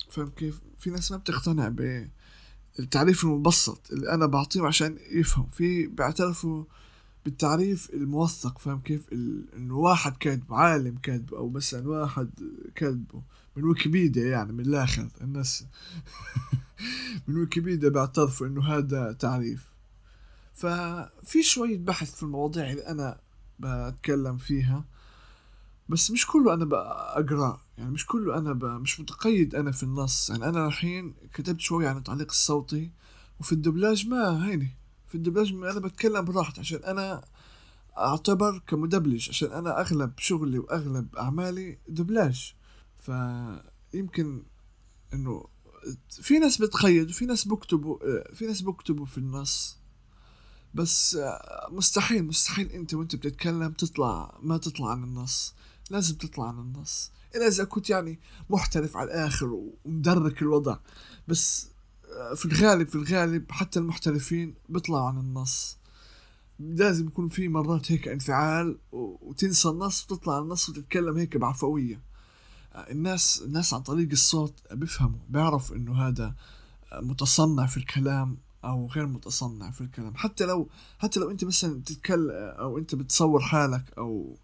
[0.09, 1.67] فاهم كيف؟ في ناس ما بتقتنع
[2.77, 5.47] بالتعريف المبسط اللي أنا بعطيه عشان يفهم.
[5.47, 6.63] في بيعترفوا
[7.25, 9.13] بالتعريف الموثق فاهم كيف؟
[9.57, 12.29] إنه واحد كاتبه عالم كاتبه أو مثلا واحد
[12.75, 13.21] كاتبه.
[13.55, 15.07] من ويكيبيديا يعني من الآخر.
[15.21, 15.65] الناس
[17.27, 19.65] من ويكيبيديا بيعترفوا إنه هذا تعريف.
[20.53, 23.19] ففي شوية بحث في المواضيع اللي أنا
[23.59, 24.85] بتكلم فيها.
[25.89, 28.53] بس مش كله أنا بقراه يعني مش كله أنا.
[28.77, 30.29] مش متقيد أنا في النص.
[30.29, 32.91] يعني أنا الحين كتبت شوي عن التعليق الصوتي
[33.39, 34.77] وفي الدبلاج ما هيني.
[35.07, 37.25] في الدبلاج أنا بتكلم براحتي عشان أنا
[37.97, 42.53] أعتبر كمدبلج عشان أنا أغلب شغلي وأغلب أعمالي دبلاج.
[42.97, 44.43] فيمكن
[45.13, 45.47] إنه
[46.09, 47.97] في ناس بتقيد وفي ناس بكتبوا
[48.33, 49.77] في ناس بكتبوا في النص.
[50.73, 51.17] بس
[51.69, 55.55] مستحيل مستحيل أنت وأنت بتتكلم تطلع ما تطلع عن النص.
[55.89, 57.11] لازم تطلع عن النص.
[57.35, 58.19] الا إذا كنت يعني
[58.49, 59.49] محترف على الآخر
[59.85, 60.77] ومدرك الوضع
[61.27, 61.67] بس
[62.35, 65.77] في الغالب في الغالب حتى المحترفين بيطلعوا عن النص.
[66.59, 72.01] لازم يكون في مرات هيك انفعال وتنسى النص وتطلع النص وتتكلم هيك بعفوية.
[72.75, 76.35] الناس الناس عن طريق الصوت بيفهموا بيعرفوا إنه هذا
[76.93, 80.15] متصنع في الكلام أو غير متصنع في الكلام.
[80.15, 80.69] حتى لو
[80.99, 84.37] حتى لو أنت مثلا بتتكلم أو أنت بتصور حالك أو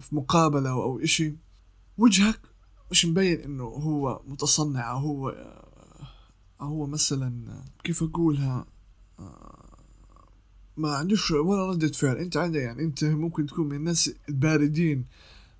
[0.00, 1.36] في مقابلة أو إشي
[1.98, 2.40] وجهك
[2.90, 5.28] مش مبين إنه هو متصنع أو هو
[6.60, 8.66] أو هو مثلا كيف أقولها
[10.76, 12.16] ما عندوش ولا ردة فعل.
[12.16, 15.04] أنت عندك يعني أنت ممكن تكون من الناس الباردين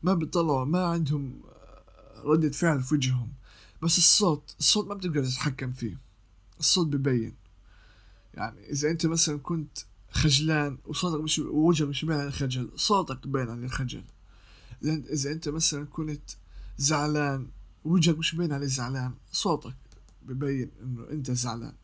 [0.02, 1.40] ما بيطلعوا ما عندهم
[2.24, 3.32] ردة فعل في وجههم.
[3.82, 5.98] بس الصوت الصوت ما بتقدر تتحكم فيه
[6.60, 7.34] الصوت ببين
[8.34, 9.78] يعني إذا أنت مثلا كنت
[10.10, 14.04] خجلان وصوتك مش وجهك مش باين الخجل صوتك باين على الخجل.
[14.94, 16.30] إذا أنت مثلا كنت
[16.78, 17.48] زعلان
[17.84, 19.74] وجهك مش باين عليه زعلان صوتك
[20.22, 21.74] ببين إنه أنت زعلان.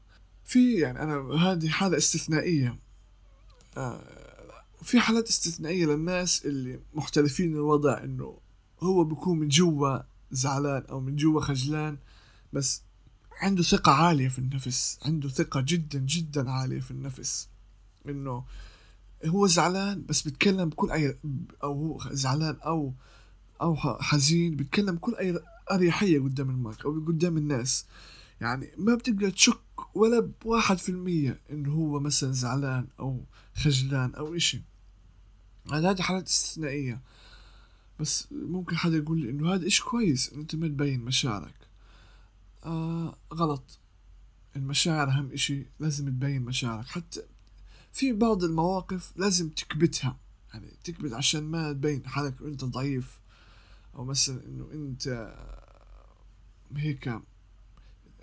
[0.44, 2.78] في يعني أنا هذه حالة استثنائية.
[3.76, 4.22] آه
[4.82, 8.38] في حالات استثنائية للناس اللي محترفين الوضع إنه
[8.80, 9.98] هو بيكون من جوا
[10.30, 11.98] زعلان أو من جوا خجلان
[12.52, 12.82] بس
[13.42, 17.48] عنده ثقة عالية في النفس عنده ثقة جدا جدا عالية في النفس
[18.08, 18.44] إنه
[19.26, 21.18] هو زعلان بس بيتكلم بكل أي
[21.62, 22.92] أو هو زعلان أو
[23.60, 25.40] أو حزين بيتكلم بكل أي
[25.72, 27.86] أريحية قدام المايك أو قدام الناس.
[28.40, 29.60] يعني ما بتقدر تشك
[29.94, 34.62] ولا بواحد في المية إنه هو مثلا زعلان أو خجلان أو إشي.
[35.72, 37.00] هذه حالات استثنائية.
[38.00, 41.54] بس ممكن حدا يقول لي إنه هذا إشي كويس إنه أنت ما تبين مشاعرك.
[42.64, 43.78] آه غلط.
[44.56, 46.86] المشاعر أهم إشي لازم تبين مشاعرك.
[46.86, 47.22] حتى
[47.92, 50.16] في بعض المواقف لازم تكبتها.
[50.54, 53.20] يعني تكبت عشان ما تبين حالك أنت ضعيف
[53.94, 55.34] أو مثلا إنه أنت
[56.76, 57.20] هيك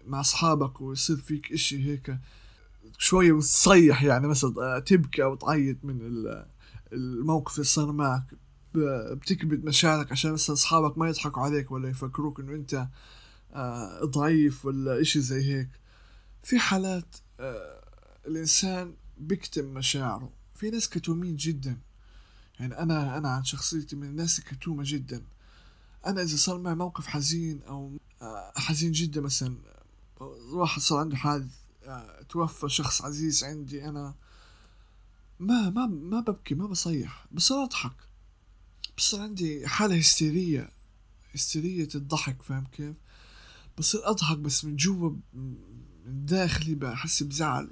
[0.06, 2.18] مع أصحابك ويصير فيك إشي هيك
[2.98, 6.00] شوية وتصيح يعني مثلا تبكي أو تعيط من
[6.94, 8.24] الموقف اللي صار معك.
[8.74, 12.88] بتكبت مشاعرك عشان مثلا أصحابك ما يضحكوا عليك ولا يفكروك إنه أنت
[13.54, 15.70] آه، ضعيف ولا إشي زي هيك.
[16.44, 17.84] في حالات آه،
[18.28, 20.32] الإنسان بيكتم مشاعره.
[20.56, 21.78] في ناس كتومين جدا.
[22.60, 25.24] يعني أنا أنا عن شخصيتي من الناس الكتومة جدا.
[26.06, 29.58] أنا إذا صار معي موقف حزين أو آه، حزين جدا مثلا
[30.52, 31.52] واحد صار عنده حادث
[32.30, 34.16] توفى شخص عزيز عندي أنا
[35.40, 37.96] ما ما ما ببكي ما بصيح بصير أضحك.
[38.98, 40.70] بصير عندي حالة هستيرية
[41.36, 42.96] هستيرية الضحك فاهم كيف؟
[43.78, 45.56] بصير أضحك بس من جوا من
[46.26, 47.70] داخلي بحس بزعل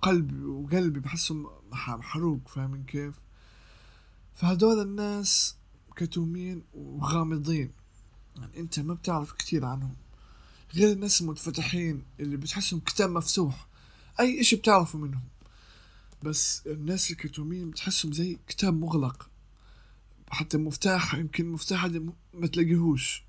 [0.00, 3.14] وقلبي وقلبي بحسه محروق فاهم كيف؟
[4.34, 5.56] فهدول الناس
[5.96, 7.72] كتومين وغامضين.
[8.36, 9.96] يعني انت ما بتعرف كتير عنهم.
[10.74, 13.66] غير الناس المنفتحين اللي بتحسهم كتاب مفتوح.
[14.20, 15.24] أي إشي بتعرفوا منهم.
[16.22, 19.28] بس الناس الكتومين بتحسهم زي كتاب مغلق.
[20.30, 21.84] حتى مفتاح يمكن مفتاح
[22.34, 23.24] ما تلاقيهوش.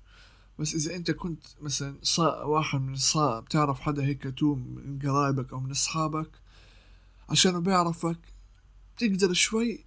[0.58, 5.52] بس إذا أنت كنت مثلا صا واحد من الصا بتعرف حدا هيك كتوم من قرايبك
[5.52, 6.41] أو من أصحابك
[7.32, 8.18] عشانه بيعرفك
[8.96, 9.84] تقدر شوي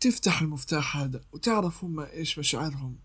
[0.00, 2.96] تفتح المفتاح هذا وتعرف هم إيش مشاعرهم.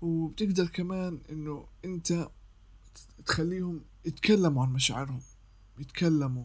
[0.00, 2.28] وبتقدر كمان إنه أنت
[3.26, 5.20] تخليهم يتكلموا عن مشاعرهم
[5.78, 6.44] يتكلموا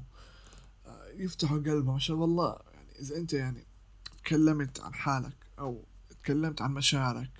[0.86, 1.96] آه، يفتحوا قلبهم.
[1.96, 3.66] عشان والله يعني إذا أنت يعني
[4.24, 7.32] تكلمت عن حالك أو تكلمت عن مشاعرك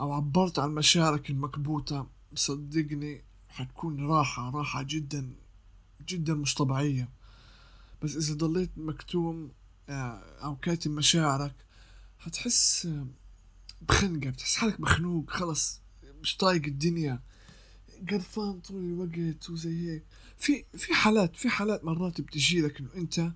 [0.00, 5.34] أو عبرت عن مشاعرك المكبوتة صدقني حتكون راحة راحة جدا
[6.08, 7.15] جدا مش طبيعية.
[8.02, 9.52] بس إذا ضليت مكتوم
[9.88, 11.54] آه، أو كاتم مشاعرك
[12.18, 12.88] حتحس
[13.82, 15.80] بخنقة بتحس حالك مخنوق خلص
[16.22, 17.22] مش طايق الدنيا.
[18.10, 20.04] قرفان طول الوقت وزي هيك.
[20.38, 23.32] في في حالات في حالات مرات بتجي لك إنه أنت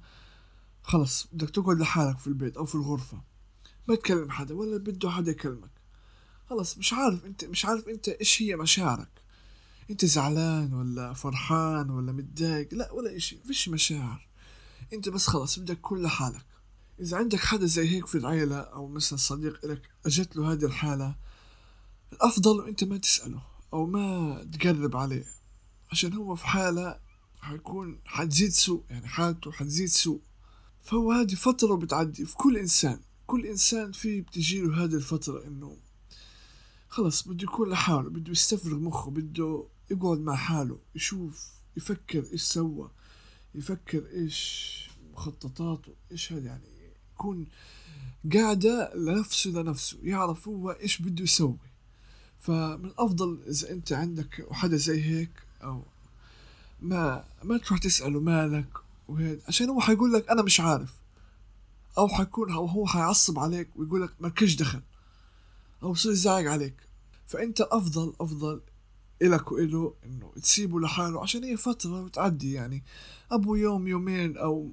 [0.82, 3.22] خلص بدك تقعد لحالك في البيت أو في الغرفة.
[3.88, 5.70] ما تكلم حدا ولا بده حدا يكلمك.
[6.50, 9.10] خلص مش عارف أنت مش عارف أنت إيش هي مشاعرك.
[9.90, 14.29] أنت زعلان ولا فرحان ولا متضايق؟ لا ولا إشي فيش مشاعر.
[14.92, 16.46] انت بس خلص بدك كل لحالك.
[17.00, 21.16] إذا عندك حدا زي هيك في العيلة أو مثلا صديق لك أجت له هذه الحالة
[22.12, 25.24] الأفضل أنت ما تسأله أو ما تقرب عليه
[25.92, 27.00] عشان هو في حالة
[27.40, 30.20] حيكون حتزيد سوء يعني حالته حتزيد سوء.
[30.82, 35.76] فهو هذه فترة بتعدي في كل إنسان كل إنسان فيه بتجيله هذه الفترة إنه
[36.88, 42.90] خلص بده يكون لحاله بده يستفرغ مخه بده يقعد مع حاله يشوف يفكر إيش سوى.
[43.54, 46.64] يفكر إيش مخططاته إيش هذا يعني
[47.14, 47.46] يكون
[48.34, 51.56] قاعدة لنفسه لنفسه يعرف هو إيش بده يسوي.
[52.38, 55.30] فمن الأفضل إذا أنت عندك حدا زي هيك
[55.62, 55.84] أو
[56.80, 58.68] ما ما تروح تسأله مالك
[59.08, 60.94] وهيك عشان هو حيقول لك أنا مش عارف.
[61.98, 64.82] أو حيكون أو هو حيعصب عليك ويقول لك مالكش دخل
[65.82, 66.74] أو يصير يزعق عليك.
[67.26, 68.60] فأنت أفضل أفضل
[69.22, 72.84] إلك وإله إنه تسيبه لحاله عشان هي فترة بتعدي يعني.
[73.30, 74.72] أبو يوم يومين أو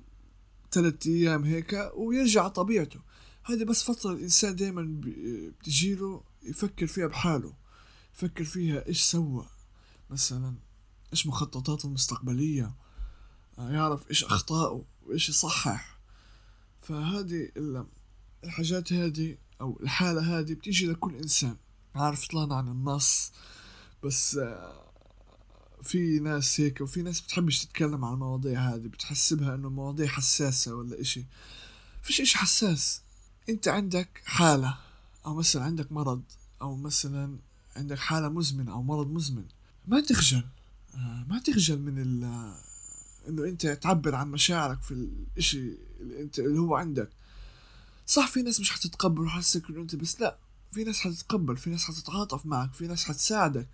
[0.72, 3.00] ثلاثة أيام هيك ويرجع طبيعته.
[3.44, 7.54] هذه بس فترة الإنسان دايما بتجيله يفكر فيها بحاله
[8.16, 9.46] يفكر فيها إيش سوى
[10.10, 10.56] مثلا
[11.14, 12.76] إيش مخططاته المستقبلية
[13.60, 16.00] آه، يعرف إيش أخطائه وإيش يصحح.
[16.80, 17.50] فهذه
[18.44, 21.56] الحاجات هذه أو الحالة هذه بتيجي لكل إنسان.
[21.96, 23.32] عارف طلعنا عن النص.
[24.08, 24.92] بس آه،
[25.84, 31.02] في ناس هيك وفي ناس بتحبش تتكلم عن المواضيع هذه بتحسبها إنه مواضيع حساسة ولا
[31.02, 31.26] إشي.
[32.04, 33.02] فيش إشي حساس.
[33.50, 34.78] أنت عندك حالة
[35.26, 36.22] أو مثلا عندك مرض
[36.62, 37.38] أو مثلا
[37.76, 39.46] عندك حالة مزمنة أو مرض مزمن.
[39.88, 40.44] ما تخجل
[40.96, 42.24] آه، ما تخجل من ال
[43.30, 47.10] إنه أنت تعبر عن مشاعرك في الإشي اللي أنت اللي هو عندك.
[48.06, 50.38] صح في ناس مش حتتقبل وحسك إنه أنت بس لا
[50.72, 53.68] في ناس حتتقبل في ناس حتتعاطف معك في ناس حتساعدك.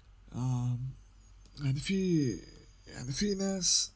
[1.60, 2.30] يعني في
[2.88, 3.92] يعني في ناس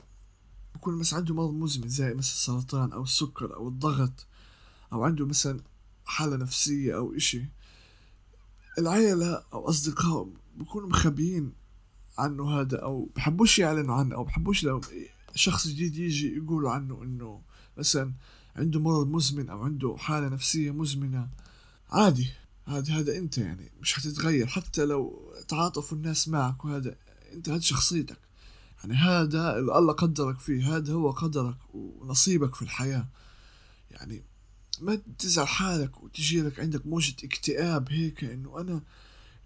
[0.75, 4.25] بكون مثلا عنده مرض مزمن زي مثلا السرطان أو السكر أو الضغط
[4.93, 5.59] أو عنده مثلا
[6.05, 7.45] حالة نفسية أو إشي
[8.77, 11.53] العيلة أو أصدقائه بكونوا مخبيين
[12.17, 14.81] عنه هذا أو بحبوش يعلنوا عنه أو بحبوش لو
[15.35, 17.41] شخص جديد يجي يقولوا عنه إنه
[17.77, 18.13] مثلا
[18.55, 21.29] عنده مرض مزمن أو عنده حالة نفسية مزمنة.
[21.89, 22.29] عادي.
[22.67, 24.47] هذا هذا أنت يعني مش حتتغير.
[24.47, 26.95] حتى لو تعاطفوا الناس معك وهذا
[27.33, 28.17] انت هذه شخصيتك.
[28.79, 33.07] يعني هذا اللي الله قدرك فيه هذا هو قدرك ونصيبك في الحياة.
[33.91, 34.23] يعني
[34.81, 38.81] ما تزعل حالك وتجي لك عندك موجة اكتئاب هيك إنه أنا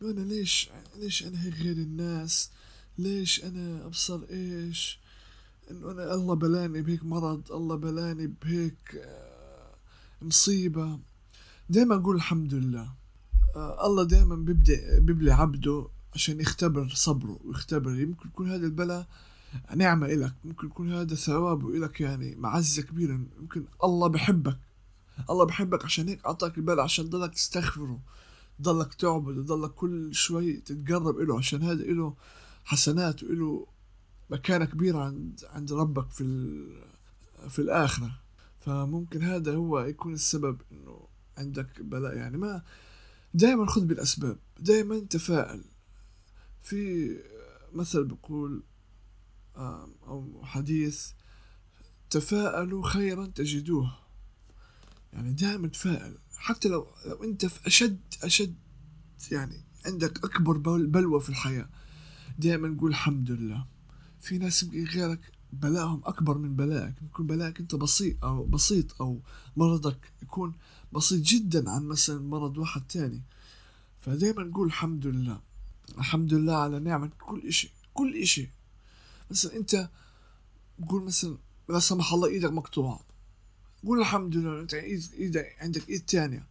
[0.01, 2.51] إنه أنا ليش ليش أنا هيك غير الناس؟
[2.97, 4.99] ليش أنا أبصر إيش؟
[5.71, 9.75] إنه أنا الله بلاني بهيك مرض الله بلاني بهيك آه،
[10.21, 10.99] مصيبة.
[11.69, 13.00] دايما أقول الحمد لله.
[13.55, 17.99] الله دايما بيبدأ بيبلي عبده عشان يختبر صبره ويختبر.
[17.99, 19.07] يمكن يكون هذا البلاء
[19.75, 23.19] نعمة إلك ممكن يكون هذا ثواب إلك يعني معزة كبيرة.
[23.39, 24.57] يمكن الله بحبك
[25.29, 27.99] الله بحبك عشان هيك أعطاك البلاء عشان ضلك تستغفره
[28.61, 31.37] ضلك تعبد ضلك كل شوي تتقرب إله.
[31.37, 32.13] عشان هذا إله
[32.63, 33.67] حسنات وإله
[34.29, 36.23] مكانة كبيرة عند عند ربك في
[37.49, 38.11] في الآخرة.
[38.59, 42.15] فممكن هذا هو يكون السبب إنه عندك بلاء.
[42.15, 42.61] يعني ما
[43.33, 45.63] دائما خذ بالأسباب دائما تفائل
[46.61, 47.09] في
[47.73, 48.63] مثل بقول
[50.07, 51.11] أو حديث
[52.09, 53.97] تفاءلوا خيرا تجدوه.
[55.13, 58.55] يعني دائما تفائل حتى لو لو أنت في أشد أشد
[59.31, 59.55] يعني
[59.85, 61.69] عندك أكبر بلوى في الحياة
[62.39, 63.67] دائما قول الحمد لله.
[64.19, 69.21] في ناس غيرك بلاءهم أكبر من بلائك يكون بلاءك أنت بسيط أو بسيط أو
[69.57, 70.53] مرضك يكون
[70.93, 73.21] بسيط جدا عن مثلا مرض واحد تاني.
[74.01, 75.41] فدائما قول الحمد لله.
[75.97, 78.49] الحمد لله على نعمة كل إشي كل إشي.
[79.31, 79.89] مثلا أنت
[80.89, 81.37] قول مثلا
[81.69, 82.99] لا سمح الله إيدك مقطوعة.
[83.85, 86.47] قول الحمد لله أنت إيد إيدك عندك إيد تانية.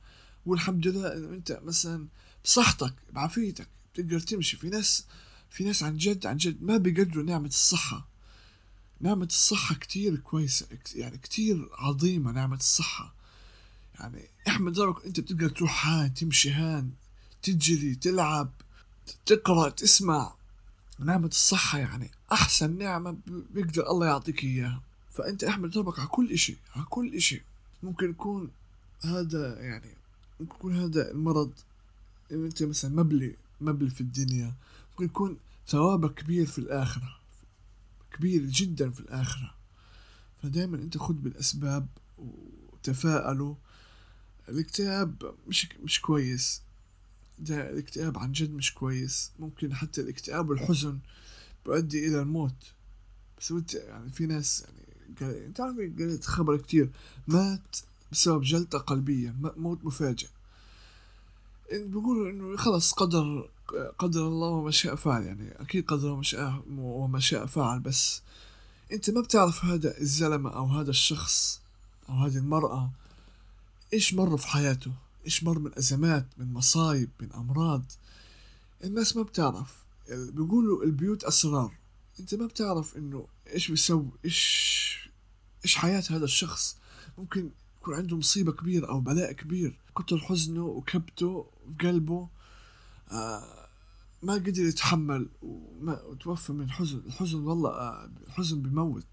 [0.46, 2.08] قول الحمد لله إنه أنت مثلا
[2.44, 4.56] بصحتك بعافيتك بتقدر تمشي.
[4.56, 5.04] في ناس
[5.50, 8.08] في ناس عن جد عن جد ما بيقدروا نعمة الصحة.
[9.00, 13.19] نعمة الصحة كتير كويسة يعني كتير عظيمة نعمة الصحة.
[14.00, 16.90] يعني احمد ربك انت بتقدر تروح هان تمشي هان
[17.42, 18.50] تجري تلعب
[19.26, 20.32] تقرأ تسمع.
[20.98, 24.82] نعمة الصحة يعني أحسن نعمة بيقدر الله يعطيك إياها.
[25.12, 27.42] فأنت أحمد ربك على كل إشي على كل إشي.
[27.82, 28.50] ممكن يكون
[29.04, 29.94] هذا يعني
[30.40, 31.52] ممكن يكون هذا المرض
[32.32, 34.54] أنت مثلا مبلي مبلي في الدنيا.
[34.90, 35.36] ممكن يكون
[35.68, 37.16] ثوابك كبير في الآخرة
[38.12, 39.54] كبير جدا في الآخرة.
[40.42, 41.86] فدائما أنت خذ بالأسباب
[42.18, 43.54] وتفائلوا
[44.50, 46.62] الاكتئاب مش مش كويس.
[47.38, 49.30] ده الاكتئاب عن جد مش كويس.
[49.38, 50.98] ممكن حتى الاكتئاب والحزن
[51.66, 52.72] بيؤدي إلى الموت.
[53.38, 54.64] بس انت يعني في ناس
[55.20, 56.90] يعني أنت عارف قريت خبر كتير.
[57.28, 57.76] مات
[58.12, 60.28] بسبب جلطة قلبية موت مفاجئ.
[61.72, 63.48] بيقولوا إنه خلص قدر
[63.98, 65.22] قدر الله وما شاء فعل.
[65.22, 68.22] يعني أكيد قدر وما شاء وما شاء فعل بس
[68.92, 71.60] أنت ما بتعرف هذا الزلمة أو هذا الشخص
[72.08, 72.90] أو هذه المرأة
[73.92, 74.92] إيش مر في حياته؟
[75.24, 77.82] إيش مر من أزمات من مصايب من أمراض؟
[78.84, 79.76] الناس ما بتعرف.
[80.08, 81.74] بيقولوا البيوت أسرار.
[82.20, 85.10] أنت ما بتعرف إنه إيش بيسوي إيش
[85.64, 86.76] إيش حياة هذا الشخص.
[87.18, 89.78] ممكن يكون عنده مصيبة كبيرة أو بلاء كبير.
[89.96, 92.28] كتر حزنه وكبته في قلبه
[93.10, 93.68] آه
[94.22, 99.06] ما قدر يتحمل وما وتوفى من الحزن الحزن والله آه الحزن بموت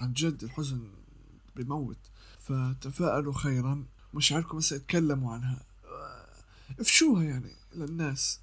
[0.00, 0.90] عن جد الحزن
[1.56, 1.98] بموت
[2.48, 3.84] فتفاءلوا خيرا
[4.14, 5.62] مشاعركم هسه اتكلموا عنها.
[6.80, 8.38] افشوها يعني للناس.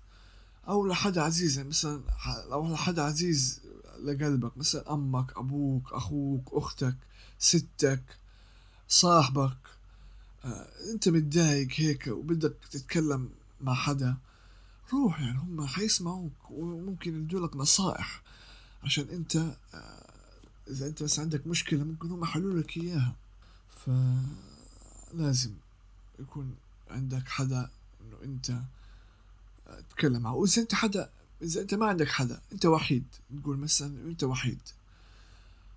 [0.68, 2.02] أو لحد عزيز يعني مثلا
[2.50, 3.62] لو لحد عزيز
[4.04, 6.96] لقلبك مثلا أمك أبوك أخوك أختك
[7.40, 8.04] ستك
[8.88, 9.58] صاحبك.
[10.46, 13.30] آه، أنت متضايق هيك وبدك تتكلم
[13.62, 14.18] مع حدا
[14.94, 18.22] روح يعني هم حيسمعوك وممكن يدولك نصائح.
[18.84, 19.36] عشان أنت
[19.74, 20.14] آه،
[20.70, 23.16] إذا أنت بس عندك مشكلة ممكن هم يحلوا لك إياها.
[23.86, 25.54] فلازم
[26.20, 26.56] يكون
[26.90, 27.70] عندك حدا
[28.02, 28.62] إنه أنت
[29.90, 30.34] تتكلم معه.
[30.34, 31.10] وإذا أنت حدا
[31.42, 33.04] إذا أنت ما عندك حدا أنت وحيد.
[33.32, 34.60] نقول مثلا أنت وحيد.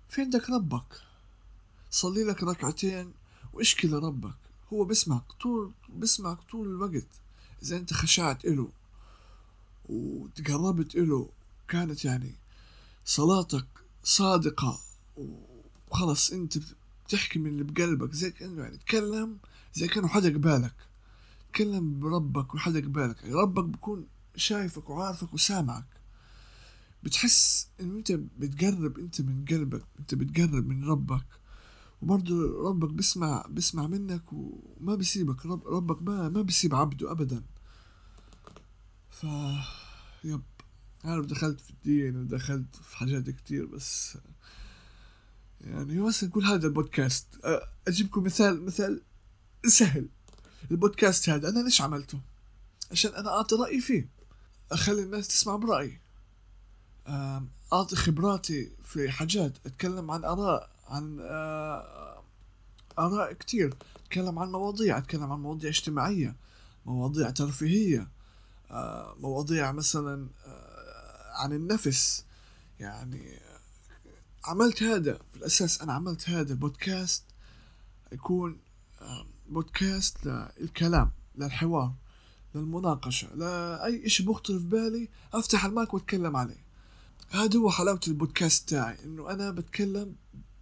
[0.09, 1.01] في عندك ربك.
[1.91, 3.13] صلي لك ركعتين
[3.53, 4.35] واشكي لربك.
[4.73, 7.07] هو بسمعك طول بسمعك طول الوقت.
[7.63, 8.69] إذا أنت خشعت له
[9.89, 11.29] وتقربت له
[11.67, 12.35] كانت يعني
[13.05, 13.67] صلاتك
[14.03, 14.79] صادقة.
[15.91, 16.57] وخلص أنت
[17.07, 19.37] بتحكي من اللي بقلبك زي كأنه يعني تكلم
[19.73, 20.75] زي كأنه حدا قبالك.
[21.53, 23.23] تكلم بربك وحدا قبالك.
[23.23, 25.85] يعني ربك بكون شايفك وعارفك وسامعك.
[27.03, 31.25] بتحس انه أنت بتقرب أنت من قلبك أنت بتقرب من ربك.
[32.01, 35.45] وبرضه ربك بسمع بسمع منك وما بيسيبك.
[35.45, 37.43] رب ربك ما ما بيسيب عبده ابدا.
[39.09, 39.25] ف
[40.23, 40.41] يب.
[41.03, 44.17] عارف دخلت في الدين ودخلت في حاجات كتير بس
[45.61, 47.27] يعني مثلا نقول هذا البودكاست.
[47.87, 49.01] أجيبكم مثال مثال
[49.67, 50.09] سهل.
[50.71, 52.19] البودكاست هذا أنا ليش عملته؟
[52.91, 54.09] عشان أنا أعطي رأيي فيه.
[54.71, 55.99] أخلي الناس تسمع برأيي.
[57.73, 59.53] أعطي خبراتي في حاجات.
[59.65, 61.19] أتكلم عن آراء عن
[62.99, 63.75] آراء كتير.
[64.05, 64.97] أتكلم عن مواضيع.
[64.97, 66.35] أتكلم عن مواضيع اجتماعية
[66.85, 68.07] مواضيع ترفيهية
[69.19, 70.27] مواضيع مثلا
[71.35, 72.25] عن النفس.
[72.79, 73.46] يعني
[74.47, 77.23] عملت هذا في الأساس أنا عملت هذا البودكاست
[78.11, 78.57] يكون
[79.49, 80.17] بودكاست
[80.59, 81.93] للكلام للحوار
[82.55, 86.67] للمناقشة لأي إشي بخطر في بالي أفتح المايك وأتكلم عليه.
[87.29, 90.15] هذا هو حلاوة البودكاست تاعي إنه أنا بتكلم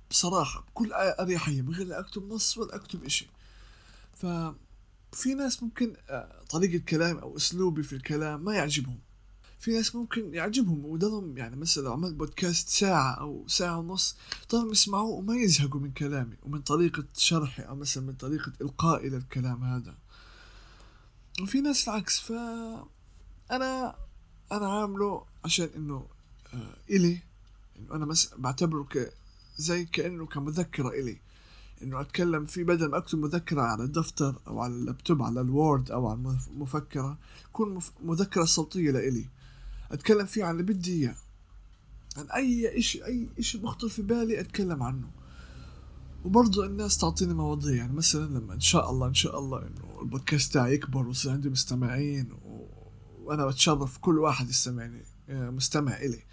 [0.09, 3.27] بصراحة بكل أريحية من غير لا أكتب نص ولا أكتب إشي.
[4.13, 8.99] ففي ناس ممكن آه، طريقة كلامي أو أسلوبي في الكلام ما يعجبهم.
[9.65, 14.15] في ناس ممكن يعجبهم وضلهم يعني مثلا لو عملت بودكاست ساعة أو ساعة ونص
[14.51, 19.63] ضلهم يسمعوه وما يزهقوا من كلامي ومن طريقة شرحي أو مثلا من طريقة إلقائي للكلام
[19.63, 19.95] هذا.
[21.41, 22.31] وفي ناس العكس ف
[23.51, 23.95] أنا
[24.51, 26.07] أنا عامله عشان إنه
[26.53, 27.19] آه إلي
[27.79, 29.13] إنه أنا مثلا بعتبره ك
[29.57, 31.17] زي كأنه كمذكرة إلي.
[31.83, 36.07] إنه أتكلم فيه بدل ما أكتب مذكرة على الدفتر أو على اللابتوب على الوورد أو
[36.07, 39.34] على المفكرة تكون مذكرة صوتية لإلي.
[39.95, 41.15] أتكلم فيه عن اللي بدي إياه.
[42.17, 45.07] عن أي إشي أي إشي بخطر في بالي أتكلم عنه.
[46.25, 50.53] وبرضه الناس تعطيني مواضيع يعني مثلا لما إن شاء الله إن شاء الله إنه البودكاست
[50.53, 52.67] تاعي يكبر ويصير عندي مستمعين و...
[53.23, 56.23] وأنا بتشرف كل واحد يستمعني آه، مستمع إلي.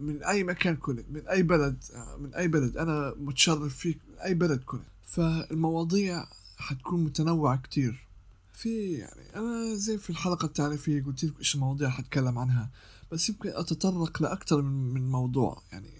[0.00, 4.18] من أي مكان كنت من أي بلد آه، من أي بلد أنا متشرف فيك من
[4.18, 4.82] أي بلد كنت.
[5.04, 8.08] فالمواضيع حتكون متنوعة كتير.
[8.52, 12.70] في يعني أنا زي في الحلقة التعريفية قلت لكم إيش المواضيع حتكلم عنها.
[13.14, 15.90] بس يمكن أتطرق لأكثر من موضوع يعني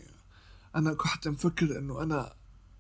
[0.77, 2.35] أنا حتى مفكر إنه أنا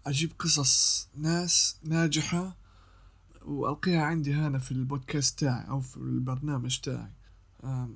[0.06, 2.56] أجيب قصص ناس ناجحة
[3.42, 7.10] وألقيها عندي هنا في البودكاست تاعي أو في البرنامج تاعي.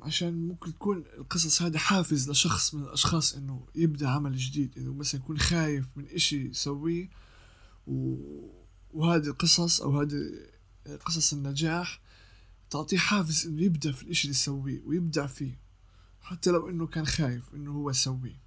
[0.02, 5.20] عشان ممكن تكون القصص هذه حافز لشخص من الأشخاص إنه يبدأ عمل جديد إنه مثلا
[5.20, 7.10] يكون خايف من إشي يسويه
[7.86, 8.16] و...
[8.94, 10.16] وهذه القصص أو هذه
[11.06, 12.00] قصص النجاح
[12.70, 15.67] تعطيه حافز إنه يبدأ في الإشي اللي يسويه ويبدع فيه.
[16.28, 18.40] حتى لو إنه كان خايف إنه هو يسويه.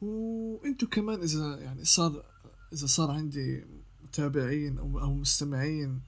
[0.00, 2.24] وإنتو كمان إذا يعني صار
[2.72, 3.64] إذا صار عندي
[4.04, 6.00] متابعين أو أو مستمعين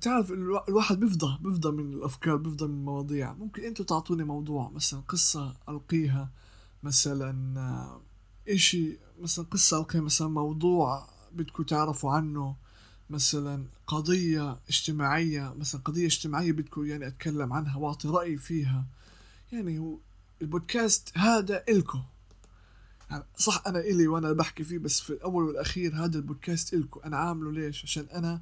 [0.00, 0.30] تعرف
[0.68, 3.34] الواحد بيفضى بيفضى من الأفكار بيفضى من المواضيع.
[3.34, 6.30] ممكن إنتو تعطوني موضوع مثلا قصة ألقيها
[6.82, 8.00] مثلا
[8.48, 12.56] إشي مثلا قصة ألقيها مثلا موضوع بدكم تعرفوا عنه
[13.10, 18.86] مثلا قضية اجتماعية مثلا قضية اجتماعية بدكم يعني أتكلم عنها وأعطي رأيي فيها.
[19.52, 19.98] يعني هو
[20.42, 21.98] البودكاست هذا إلكو.
[23.10, 27.00] يعني صح أنا إلي وأنا بحكي فيه بس في الأول والأخير هذا البودكاست إلكو.
[27.00, 28.40] أنا عامله ليش؟ عشان أنا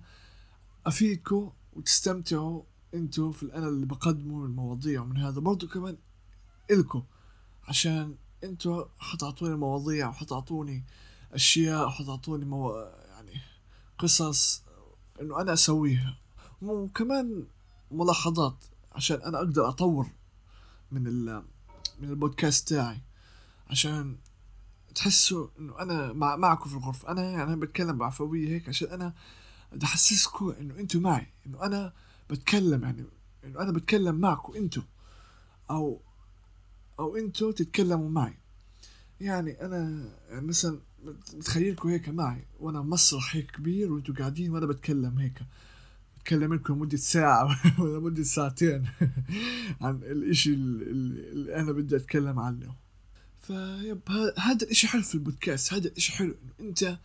[0.86, 2.62] أفيدكم وتستمتعوا
[2.94, 5.00] أنتوا في الأنا اللي بقدمه من المواضيع.
[5.00, 5.96] ومن هذا برضو كمان
[6.70, 7.02] إلكو.
[7.68, 10.84] عشان أنتوا حتعطوني مواضيع وحتعطوني
[11.32, 12.72] أشياء وحتعطوني مو...
[13.08, 13.40] يعني
[13.98, 14.62] قصص
[15.20, 16.18] إنه أنا أسويها.
[16.62, 17.46] وكمان
[17.90, 20.06] ملاحظات عشان أنا أقدر أطور
[20.92, 21.42] من ال
[22.00, 23.00] من البودكاست تاعي.
[23.66, 24.16] عشان
[24.94, 27.08] تحسوا إنه أنا مع معكم في الغرفة.
[27.08, 29.14] أنا يعني بتكلم بعفوية هيك عشان أنا
[29.72, 31.26] بدي أحسسكم إنه أنتوا معي.
[31.46, 31.92] إنه أنا
[32.30, 33.04] بتكلم يعني
[33.44, 34.82] إنه أنا بتكلم معكم أنتوا.
[35.70, 36.00] أو
[36.98, 38.34] أو أنتوا تتكلموا معي.
[39.20, 40.80] يعني أنا يعني مثلا
[41.34, 42.44] متخيلكم هيك معي.
[42.60, 45.42] وأنا مسرح هيك كبير وأنتوا قاعدين وأنا بتكلم هيك.
[46.26, 48.86] بتكلم لكم لمدة ساعة ولا مدة ساعتين
[49.80, 52.74] عن الإشي اللي أنا بدي أتكلم عنه.
[53.40, 54.00] فيب
[54.38, 55.72] هذا الإشي حلو في البودكاست.
[55.72, 56.98] هذا الإشي حلو إنه أنت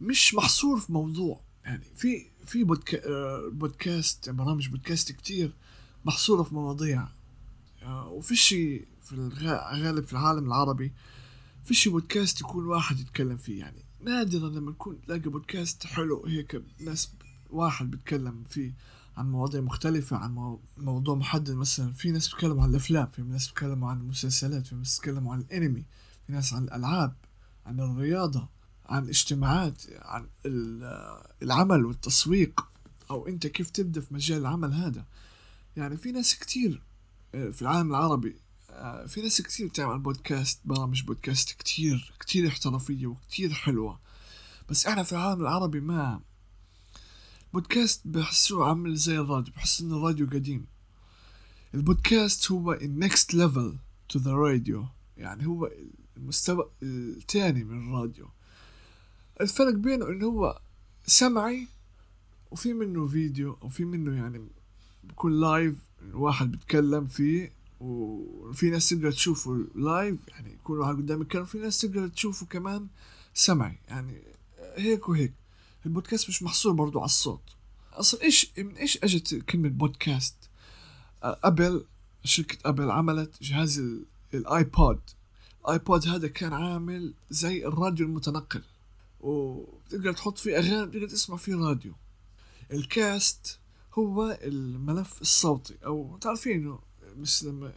[0.00, 1.40] مش محصور في موضوع.
[1.64, 5.52] يعني في في بودكا آه، بودكاست برامج بودكاست كتير
[6.04, 7.08] محصورة في مواضيع.
[7.82, 10.92] آه، وفي شيء في الغالب في العالم العربي
[11.64, 13.58] في شيء بودكاست يكون واحد يتكلم فيه.
[13.58, 17.10] يعني نادرا لما يكون تلاقي بودكاست حلو هيك ناس
[17.50, 18.74] واحد بيتكلم فيه
[19.16, 21.54] عن مواضيع مختلفة عن موضوع محدد.
[21.54, 25.40] مثلا في ناس بيتكلموا عن الأفلام في ناس بيتكلموا عن المسلسلات في ناس بيتكلموا عن
[25.40, 25.84] الأنمي
[26.26, 27.14] في ناس عن الألعاب
[27.66, 28.48] عن الرياضة
[28.86, 30.26] عن الاجتماعات عن
[31.42, 32.66] العمل والتسويق.
[33.10, 35.04] أو أنت كيف تبدأ في مجال العمل هذا؟
[35.76, 36.82] يعني في ناس كتير
[37.34, 38.36] آه، في العالم العربي
[38.70, 44.00] آه، في ناس كتير بتعمل بودكاست برامج بودكاست كتير كتير احترافية وكتير حلوة.
[44.68, 46.20] بس إحنا في العالم العربي ما
[47.56, 50.66] بودكاست بحسوه عامل زي الراديو بحس ان الراديو قديم.
[51.74, 53.76] البودكاست هو ال next level
[54.08, 54.86] to the radio
[55.16, 55.70] يعني هو
[56.16, 58.28] المستوى الثاني من الراديو.
[59.40, 60.60] الفرق بينه إنه هو
[61.06, 61.68] سمعي
[62.50, 64.48] وفي منه فيديو وفي منه يعني
[65.04, 65.76] بكون live
[66.12, 71.80] واحد بيتكلم فيه وفي ناس تقدر تشوفه live يعني يكون واحد قدام الكاميرا وفي ناس
[71.80, 72.86] تقدر تشوفه كمان
[73.34, 74.22] سمعي يعني
[74.76, 75.45] هيك وهيك.
[75.86, 77.42] البودكاست مش محصور برضو على الصوت.
[77.92, 80.34] أصلا إيش من إيش أجت كلمة بودكاست؟
[81.22, 81.84] أبل
[82.24, 83.82] شركة أبل عملت جهاز
[84.34, 85.00] ال iPod
[85.60, 88.62] ال iPod هذا كان عامل زي الراديو المتنقل.
[89.20, 91.92] وتقدر تحط فيه أغاني تقدر تسمع فيه راديو.
[92.72, 93.58] ال cast
[93.94, 95.74] هو الملف الصوتي.
[95.84, 96.78] أو تعرفينه
[97.16, 97.72] مثل لما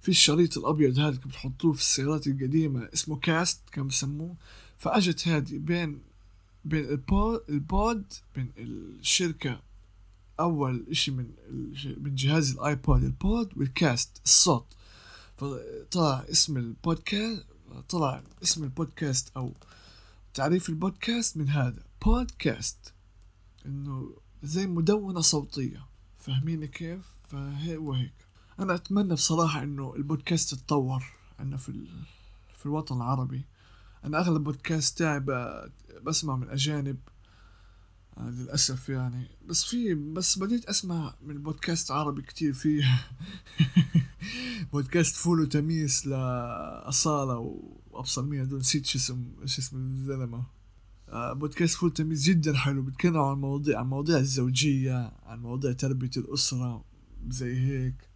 [0.00, 4.34] في الشريط الأبيض هذا كنت بتحطوه في السيارات القديمة اسمه cast كانوا بسموه.
[4.78, 6.05] فأجت هذه بين
[6.66, 9.60] بين ال pod, ال pod بين الشركة
[10.40, 11.30] أول إشي من
[11.96, 14.66] من جهاز ال iPod ال pod وال cast الصوت.
[15.36, 17.46] فطلع اسم البودكاست
[17.88, 19.52] طلع اسم البودكاست أو
[20.34, 22.92] تعريف البودكاست من هذا بودكاست.
[23.66, 25.86] إنه زي مدونة صوتية.
[26.18, 28.14] فاهمين كيف؟ فهي وهيك.
[28.58, 31.04] أنا أتمنى بصراحة إنه البودكاست يتطور.
[31.38, 31.86] عندنا في
[32.56, 33.44] في الوطن العربي.
[34.04, 35.20] أنا أغلب بودكاست تاعي
[36.02, 36.98] بسمع من أجانب
[38.18, 39.28] آه، للأسف يعني.
[39.46, 42.82] بس في بس بديت أسمع من بودكاست عربي كتير في
[44.72, 47.38] بودكاست فول وتميس لأصالة
[47.90, 50.44] وأبصر مين دول نسيت شو اسم شو اسم الزلمة.
[51.08, 56.10] آه، بودكاست فول تميس جدا حلو بيتكلموا عن مواضيع عن مواضيع الزوجية عن مواضيع تربية
[56.16, 56.84] الأسرة
[57.28, 58.08] زي هيك.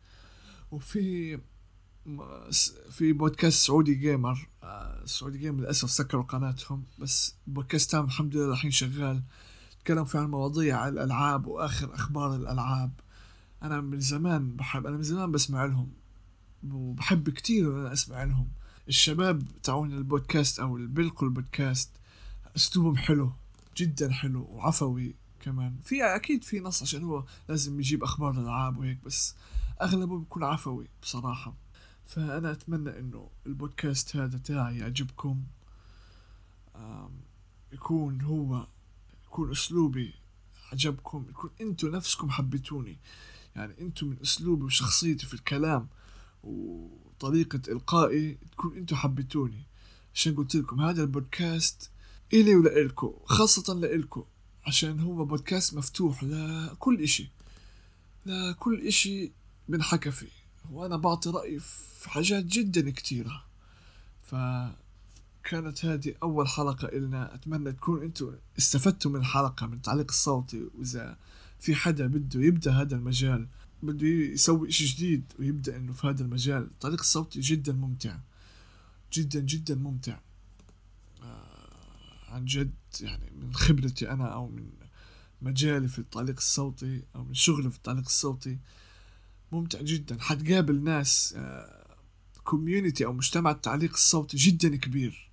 [0.70, 1.39] وفي
[2.90, 4.48] في بودكاست Saudi Gamer
[5.05, 9.22] Saudi Gamer للأسف سكروا قناتهم بس بودكاست تام الحمد لله الحين شغال.
[9.84, 12.90] تكلم في عن مواضيع الألعاب وآخر أخبار الألعاب.
[13.62, 15.92] أنا من زمان بحب أنا من زمان بسمع لهم
[16.70, 18.48] وبحب كتير أنا أسمع لهم.
[18.88, 21.90] الشباب تاعون البودكاست أو بيلقوا البودكاست
[22.56, 23.32] أسلوبهم حلو
[23.76, 25.76] جدا حلو وعفوي كمان.
[25.84, 29.34] في أكيد في نص عشان هو لازم يجيب أخبار الألعاب وهيك بس
[29.82, 31.54] اغلبه بيكون عفوي بصراحة.
[32.07, 35.42] فأنا أتمنى إنه البودكاست هذا تاعي يعجبكم.
[37.72, 38.66] يكون هو
[39.24, 40.14] يكون أسلوبي
[40.72, 42.98] عجبكم يكون أنتوا نفسكم حبيتوني.
[43.57, 45.88] يعني أنتوا من أسلوبي وشخصيتي في الكلام
[46.42, 49.62] وطريقة إلقائي تكون أنتوا حبيتوني.
[50.14, 51.90] عشان قلت لكم هذا البودكاست
[52.32, 54.24] إلي ولإلكو خاصة لإلكو
[54.66, 57.30] عشان هو بودكاست مفتوح لكل إشي
[58.26, 59.32] لكل إشي
[59.68, 60.39] بنحكى فيه.
[60.70, 61.60] وأنا بعطي رأيي
[62.00, 63.44] في حاجات جدا كتيرة.
[64.22, 64.34] ف
[65.44, 67.34] كانت هذه أول حلقة إلنا.
[67.34, 70.68] أتمنى تكون أنتم استفدتوا من الحلقة من التعليق الصوتي.
[70.74, 71.18] وإذا
[71.58, 73.48] في حدا بده يبدأ هذا المجال
[73.82, 78.18] بده يسوي إشي جديد ويبدأ إنه في هذا المجال التعليق الصوتي جدا ممتع.
[79.12, 80.18] جدا جدا ممتع.
[81.22, 84.70] آه عن جد يعني من خبرتي أنا أو من
[85.42, 88.58] مجالي في التعليق الصوتي أو من شغلي في التعليق الصوتي.
[89.53, 91.36] ممتع جدا حتقابل ناس
[92.44, 95.30] كوميونيتي آه أو مجتمع التعليق الصوتي جدا كبير.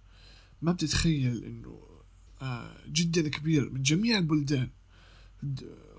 [0.61, 1.79] ما بتتخيل إنه
[2.41, 4.69] آه جدا كبير من جميع البلدان.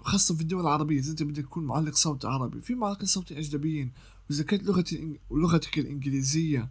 [0.02, 3.92] خاصة في الدول العربية إذا أنت بدك تكون معلق صوتي عربي في معلقين صوتي أجنبيين.
[4.30, 6.70] وإذا كانت لغتي ولغتك الإنجليزية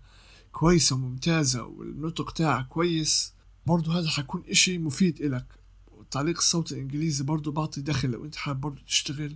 [0.52, 3.34] كويسة وممتازة والنطق تاعك كويس
[3.66, 5.46] برضو هذا حيكون إشي مفيد إلك.
[5.92, 9.36] والتعليق الصوتي الإنجليزي برضو بعطي دخل لو أنت حابب برضو تشتغل.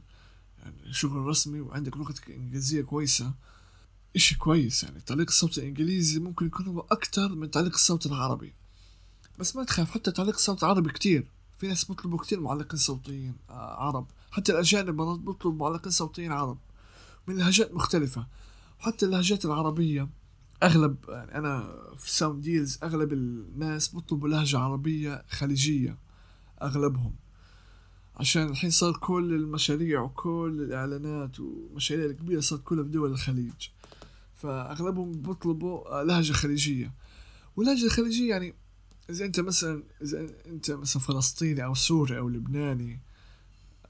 [0.62, 3.34] يعني شغل رسمي وعندك لغتك الإنجليزية كويسة.
[4.16, 8.54] إشي كويس يعني التعليق الصوتي الإنجليزي ممكن يكون هو أكتر من تعليق الصوت العربي.
[9.40, 11.28] بس ما تخاف حتى تعليق الصوت العربي كتير.
[11.58, 14.08] في ناس بيطلبوا كتير معلقين صوتيين آه عرب.
[14.32, 16.58] حتى الأجانب مرات بيطلبوا معلقين صوتيين عرب.
[17.28, 18.28] من لهجات مختلفة.
[18.80, 20.10] وحتى اللهجات العربية
[20.64, 25.98] أغلب يعني أنا في Sound Deals أغلب الناس بيطلبوا لهجة عربية خليجية
[26.62, 27.16] أغلبهم.
[28.16, 33.68] عشان الحين صار كل المشاريع وكل الإعلانات والمشاريع الكبيرة صارت كلها بدول الخليج.
[34.36, 36.94] فأغلبهم بيطلبوا لهجة خليجية.
[37.56, 38.54] واللهجة الخليجية يعني
[39.10, 43.00] إذا أنت مثلا إذا أنت مثلا فلسطيني أو سوري أو لبناني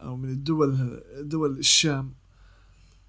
[0.02, 2.14] أو من الدول دول الشام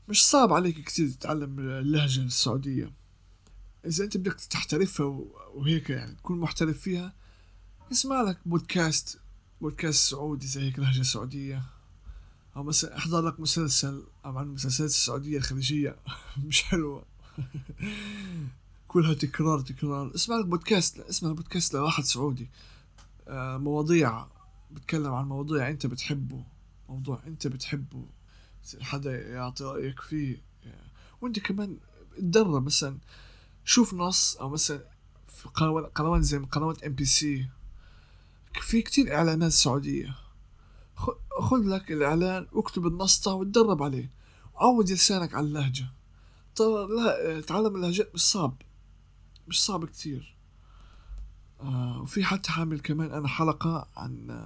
[0.08, 2.92] مش صعب عليك كتير تتعلم اللهجة السعودية.
[3.86, 5.06] إذا أنت بدك تحترفها
[5.54, 7.14] وهيك يعني تكون محترف فيها
[7.92, 9.18] اسمع لك بودكاست
[9.62, 11.62] بودكاست سعودي زي هيك لهجة سعودية.
[12.56, 15.96] أو مثلا أحضر لك مسلسل أو عن المسلسلات السعودية الخليجية.
[16.46, 17.04] مش حلوة.
[18.88, 20.14] كلها تكرار تكرار.
[20.14, 22.50] اسمع لك بودكاست اسمع بودكاست لواحد سعودي.
[23.28, 24.26] آه مواضيع.
[24.70, 26.44] بتكلم عن مواضيع أنت بتحبه.
[26.88, 28.06] موضوع أنت بتحبه.
[28.80, 30.42] حدا يعطي رأيك فيه.
[31.20, 31.76] وأنت كمان
[32.18, 32.64] تدرب.
[32.64, 32.98] مثلا
[33.64, 34.84] شوف نص أو مثلا
[35.26, 35.48] في
[35.94, 37.48] قنوات زي قنوات MBC
[38.60, 40.14] في كتير إعلانات سعودية.
[41.40, 44.10] خذ لك الإعلان واكتب النص وتدرب عليه.
[44.54, 45.86] عود لسانك على اللهجة.
[46.56, 48.62] طبعا لا تعلم اللهجات مش صعب.
[49.48, 50.36] مش صعب كتير.
[51.60, 54.40] آه وفي حتى حامل كمان أنا حلقة عن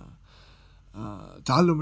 [0.94, 1.80] آه تعلم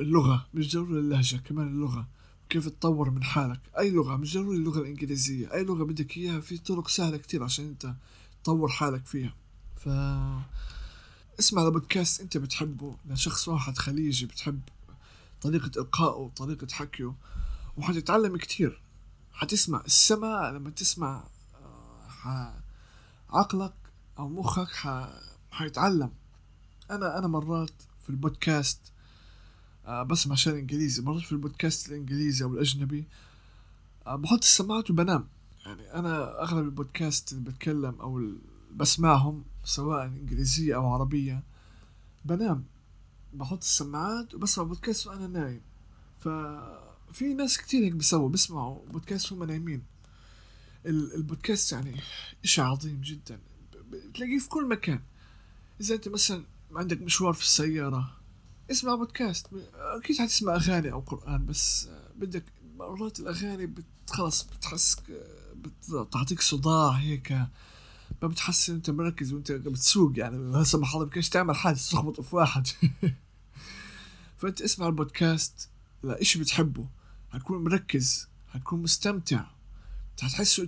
[0.00, 2.08] اللغة مش ضروري اللهجة كمان اللغة.
[2.48, 3.60] كيف تطور من حالك.
[3.78, 5.52] أي لغة مش ضروري اللغة الإنجليزية.
[5.54, 7.94] أي لغة بدك إياها في طرق سهلة كتير عشان أنت
[8.42, 9.34] تطور حالك فيها.
[9.76, 9.88] ف
[11.38, 12.96] اسمع لبودكاست أنت بتحبه.
[13.06, 14.60] لشخص واحد خليجي بتحب
[15.42, 17.14] طريقة إلقائه وطريقة حكيه
[17.76, 18.80] وحتتعلم كتير.
[19.32, 21.24] حتسمع السمع لما تسمع
[23.30, 23.74] عقلك
[24.18, 25.08] أو مخك.
[25.50, 26.10] حيتعلم.
[26.90, 28.80] أنا أنا مرات في البودكاست
[29.86, 31.02] آه بسمع عشان إنجليزي.
[31.02, 33.04] مرات في البودكاست الإنجليزي أو الأجنبي
[34.06, 35.28] آه بحط السماعات وبنام.
[35.66, 38.38] يعني أنا أغلب البودكاست اللي بتكلم اللي
[38.76, 41.42] بسمعهم سواء إنجليزية أو عربية.
[42.24, 42.64] بنام
[43.32, 45.60] بحط السماعات وبسمع بودكاست وأنا نايم.
[46.18, 49.82] ففي ناس كتير هيك بيسووا بيسمعوا بودكاست وهم نايمين.
[50.86, 52.00] البودكاست يعني
[52.44, 53.40] إشي عظيم جدا.
[53.90, 55.00] بتلاقيه في كل مكان.
[55.80, 58.16] إذا أنت مثلا عندك مشوار في السيارة
[58.70, 59.46] اسمع بودكاست.
[59.74, 62.44] أكيد حتسمع أغاني أو قرآن بس بدك
[62.76, 63.74] مرات الأغاني
[64.10, 64.96] خلص بتحس
[65.88, 67.38] بتعطيك صداع هيك.
[68.24, 72.36] ما بتحس انت مركز وانت بتسوق يعني لا سمح الله بكيش تعمل حادث تخبط في
[72.36, 72.66] واحد.
[74.38, 75.68] فانت اسمع البودكاست
[76.02, 76.88] لإشي بتحبه؟
[77.30, 79.44] حتكون مركز حتكون مستمتع.
[80.22, 80.62] هتحس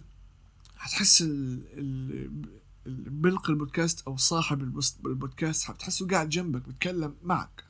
[0.79, 2.31] هتحس ال
[3.07, 7.65] بلق البودكاست أو صاحب البودكاست هتحسه قاعد جنبك بيتكلم معك.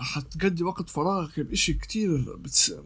[0.00, 2.38] حتقضي وقت فراغك بإشي كتير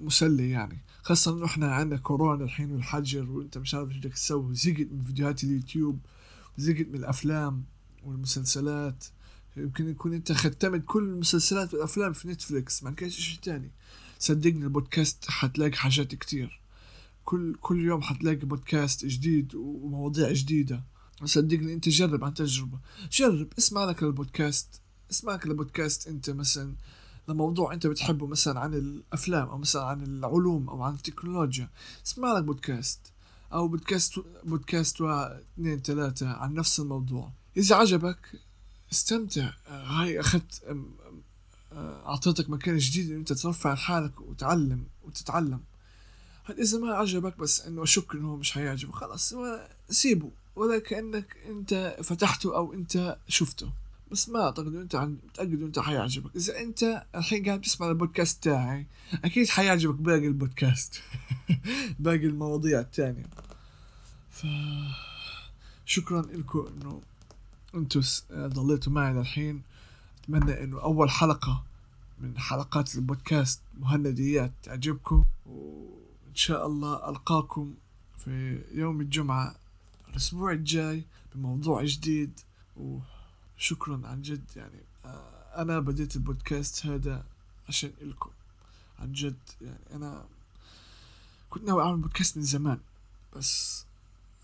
[0.02, 0.78] مسلي يعني.
[1.02, 5.02] خاصة إنه إحنا عندنا كورونا الحين والحجر وإنت مش عارف إيش بدك تسوي زهقت من
[5.06, 5.98] فيديوهات اليوتيوب.
[6.56, 7.64] زهقت من الأفلام
[8.04, 9.04] والمسلسلات.
[9.56, 13.70] يمكن يكون أنت ختمت كل المسلسلات والأفلام في نتفليكس ما كانش اشي تاني.
[14.18, 16.60] صدقني البودكاست حتلاقي حاجات كتير.
[17.24, 20.82] كل كل يوم حتلاقي بودكاست جديد ومواضيع جديدة.
[21.24, 22.78] صدقني أنت جرب عن تجربة.
[23.12, 24.80] جرب اسمع لك البودكاست.
[25.10, 26.74] اسمع لك البودكاست أنت مثلا
[27.28, 31.70] لموضوع أنت بتحبه مثلا عن الأفلام أو مثلا عن العلوم أو عن التكنولوجيا.
[32.06, 33.13] اسمع لك بودكاست.
[33.54, 34.12] أو بودكاست
[34.44, 37.32] بودكاست اثنين ثلاثة عن نفس الموضوع.
[37.56, 38.40] إذا عجبك
[38.92, 39.50] استمتع.
[39.66, 40.78] هاي أخذت
[41.72, 45.60] أعطيتك مكان جديد إن أنت ترفع حالك وتعلم وتتعلم.
[46.44, 49.34] هل إذا ما عجبك بس إنه أشك إنه مش حيعجبه خلاص
[49.90, 50.30] سيبه.
[50.56, 53.70] ولا كأنك أنت فتحته أو أنت شفته.
[54.14, 56.36] بس ما أعتقد أنت عن متأكد أنت حيعجبك.
[56.36, 58.86] إذا أنت الحين قاعد تسمع البودكاست تاعي
[59.24, 61.02] أكيد حيعجبك باقي البودكاست.
[61.98, 63.24] باقي المواضيع التانية.
[64.30, 64.46] ف
[65.86, 67.00] شكرا لكم إنه
[67.74, 68.02] أنتوا
[68.32, 69.62] ضليتوا معي للحين.
[70.22, 71.64] أتمنى إنه أول حلقة
[72.20, 75.24] من حلقات البودكاست مهنديات تعجبكم.
[75.46, 77.74] وإن شاء الله ألقاكم
[78.18, 79.54] في يوم الجمعة
[80.10, 81.04] الأسبوع الجاي
[81.34, 82.40] بموضوع جديد.
[83.64, 87.24] وشكرا عن جد يعني آه، أنا بديت البودكاست هذا
[87.68, 88.30] عشان إلكم.
[88.98, 90.24] عن جد يعني أنا
[91.50, 92.80] كنت ناوي أعمل بودكاست من زمان
[93.36, 93.84] بس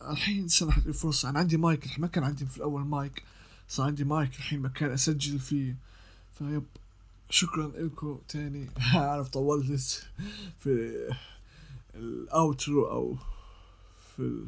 [0.02, 1.30] الحين سمحت لي الفرصة.
[1.30, 3.22] أنا عندي مايك ما كان عندي في الأول مايك
[3.68, 5.76] صار عندي مايك الحين مكان أسجل فيه.
[6.38, 6.64] طيب
[7.30, 8.70] شكرا لكم تاني.
[8.94, 10.06] عارف طولت
[10.58, 10.94] في
[11.94, 13.16] ال outro أو
[14.16, 14.46] في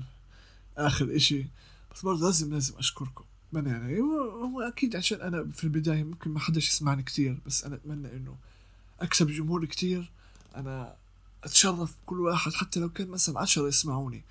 [0.76, 1.46] آخر إشي
[1.94, 3.24] بس برضه لازم لازم أشكركم.
[3.52, 7.74] من يعني هو أكيد عشان أنا في البداية ممكن ما حدش يسمعني كتير بس أنا
[7.74, 8.36] أتمنى إنه
[9.00, 10.10] أكسب جمهور كتير.
[10.56, 10.94] أنا
[11.44, 14.22] أتشرف بكل واحد حتى لو كان مثلا عشرة يسمعوني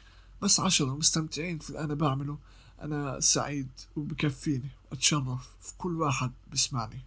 [0.41, 2.37] بس عشرة مستمتعين في اللي أنا بعمله.
[2.81, 6.99] أنا سعيد وبكفيني أتشرف في كل واحد بيسمعني.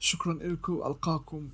[0.00, 1.48] شكرا لكم ألقاكم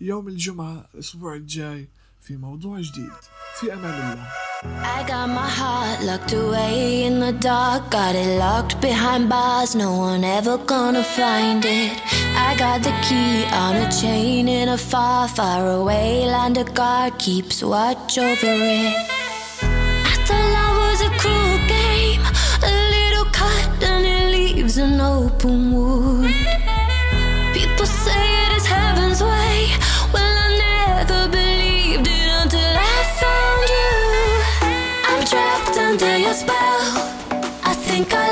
[0.00, 1.88] يوم الجمعة الأسبوع الجاي
[2.20, 3.12] في موضوع جديد.
[3.60, 4.51] في أمان الله.
[4.64, 7.90] I got my heart locked away in the dark.
[7.90, 9.74] Got it locked behind bars.
[9.74, 12.00] No one ever gonna find it.
[12.36, 17.18] I got the key on a chain in a far, far away land A guard
[17.18, 18.94] keeps watch over it.
[19.62, 22.22] I thought love was a cruel game.
[22.62, 26.21] A little cut and it leaves an open wound
[37.92, 38.31] think I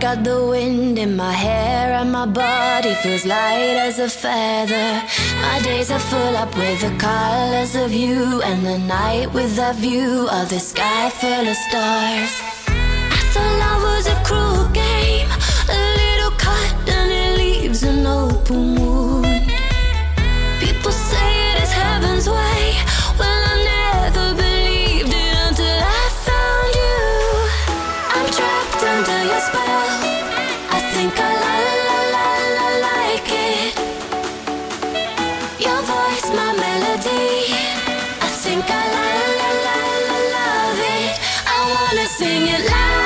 [0.00, 5.02] got the wind in my hair, and my body feels light as a feather.
[5.42, 9.72] My days are full up with the colors of you, and the night with the
[9.72, 12.32] view of the sky full of stars.
[12.68, 15.28] I thought love was a cruel game,
[15.68, 18.77] a little cut, and it leaves an open
[42.18, 42.97] sing it loud.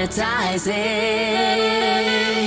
[0.00, 2.39] hypnotizing.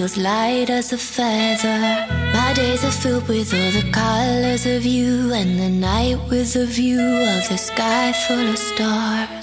[0.00, 1.80] Feels light as a feather.
[2.32, 6.64] My days are filled with all the colors of you and the night with a
[6.64, 7.02] view
[7.36, 9.39] of the sky full of stars.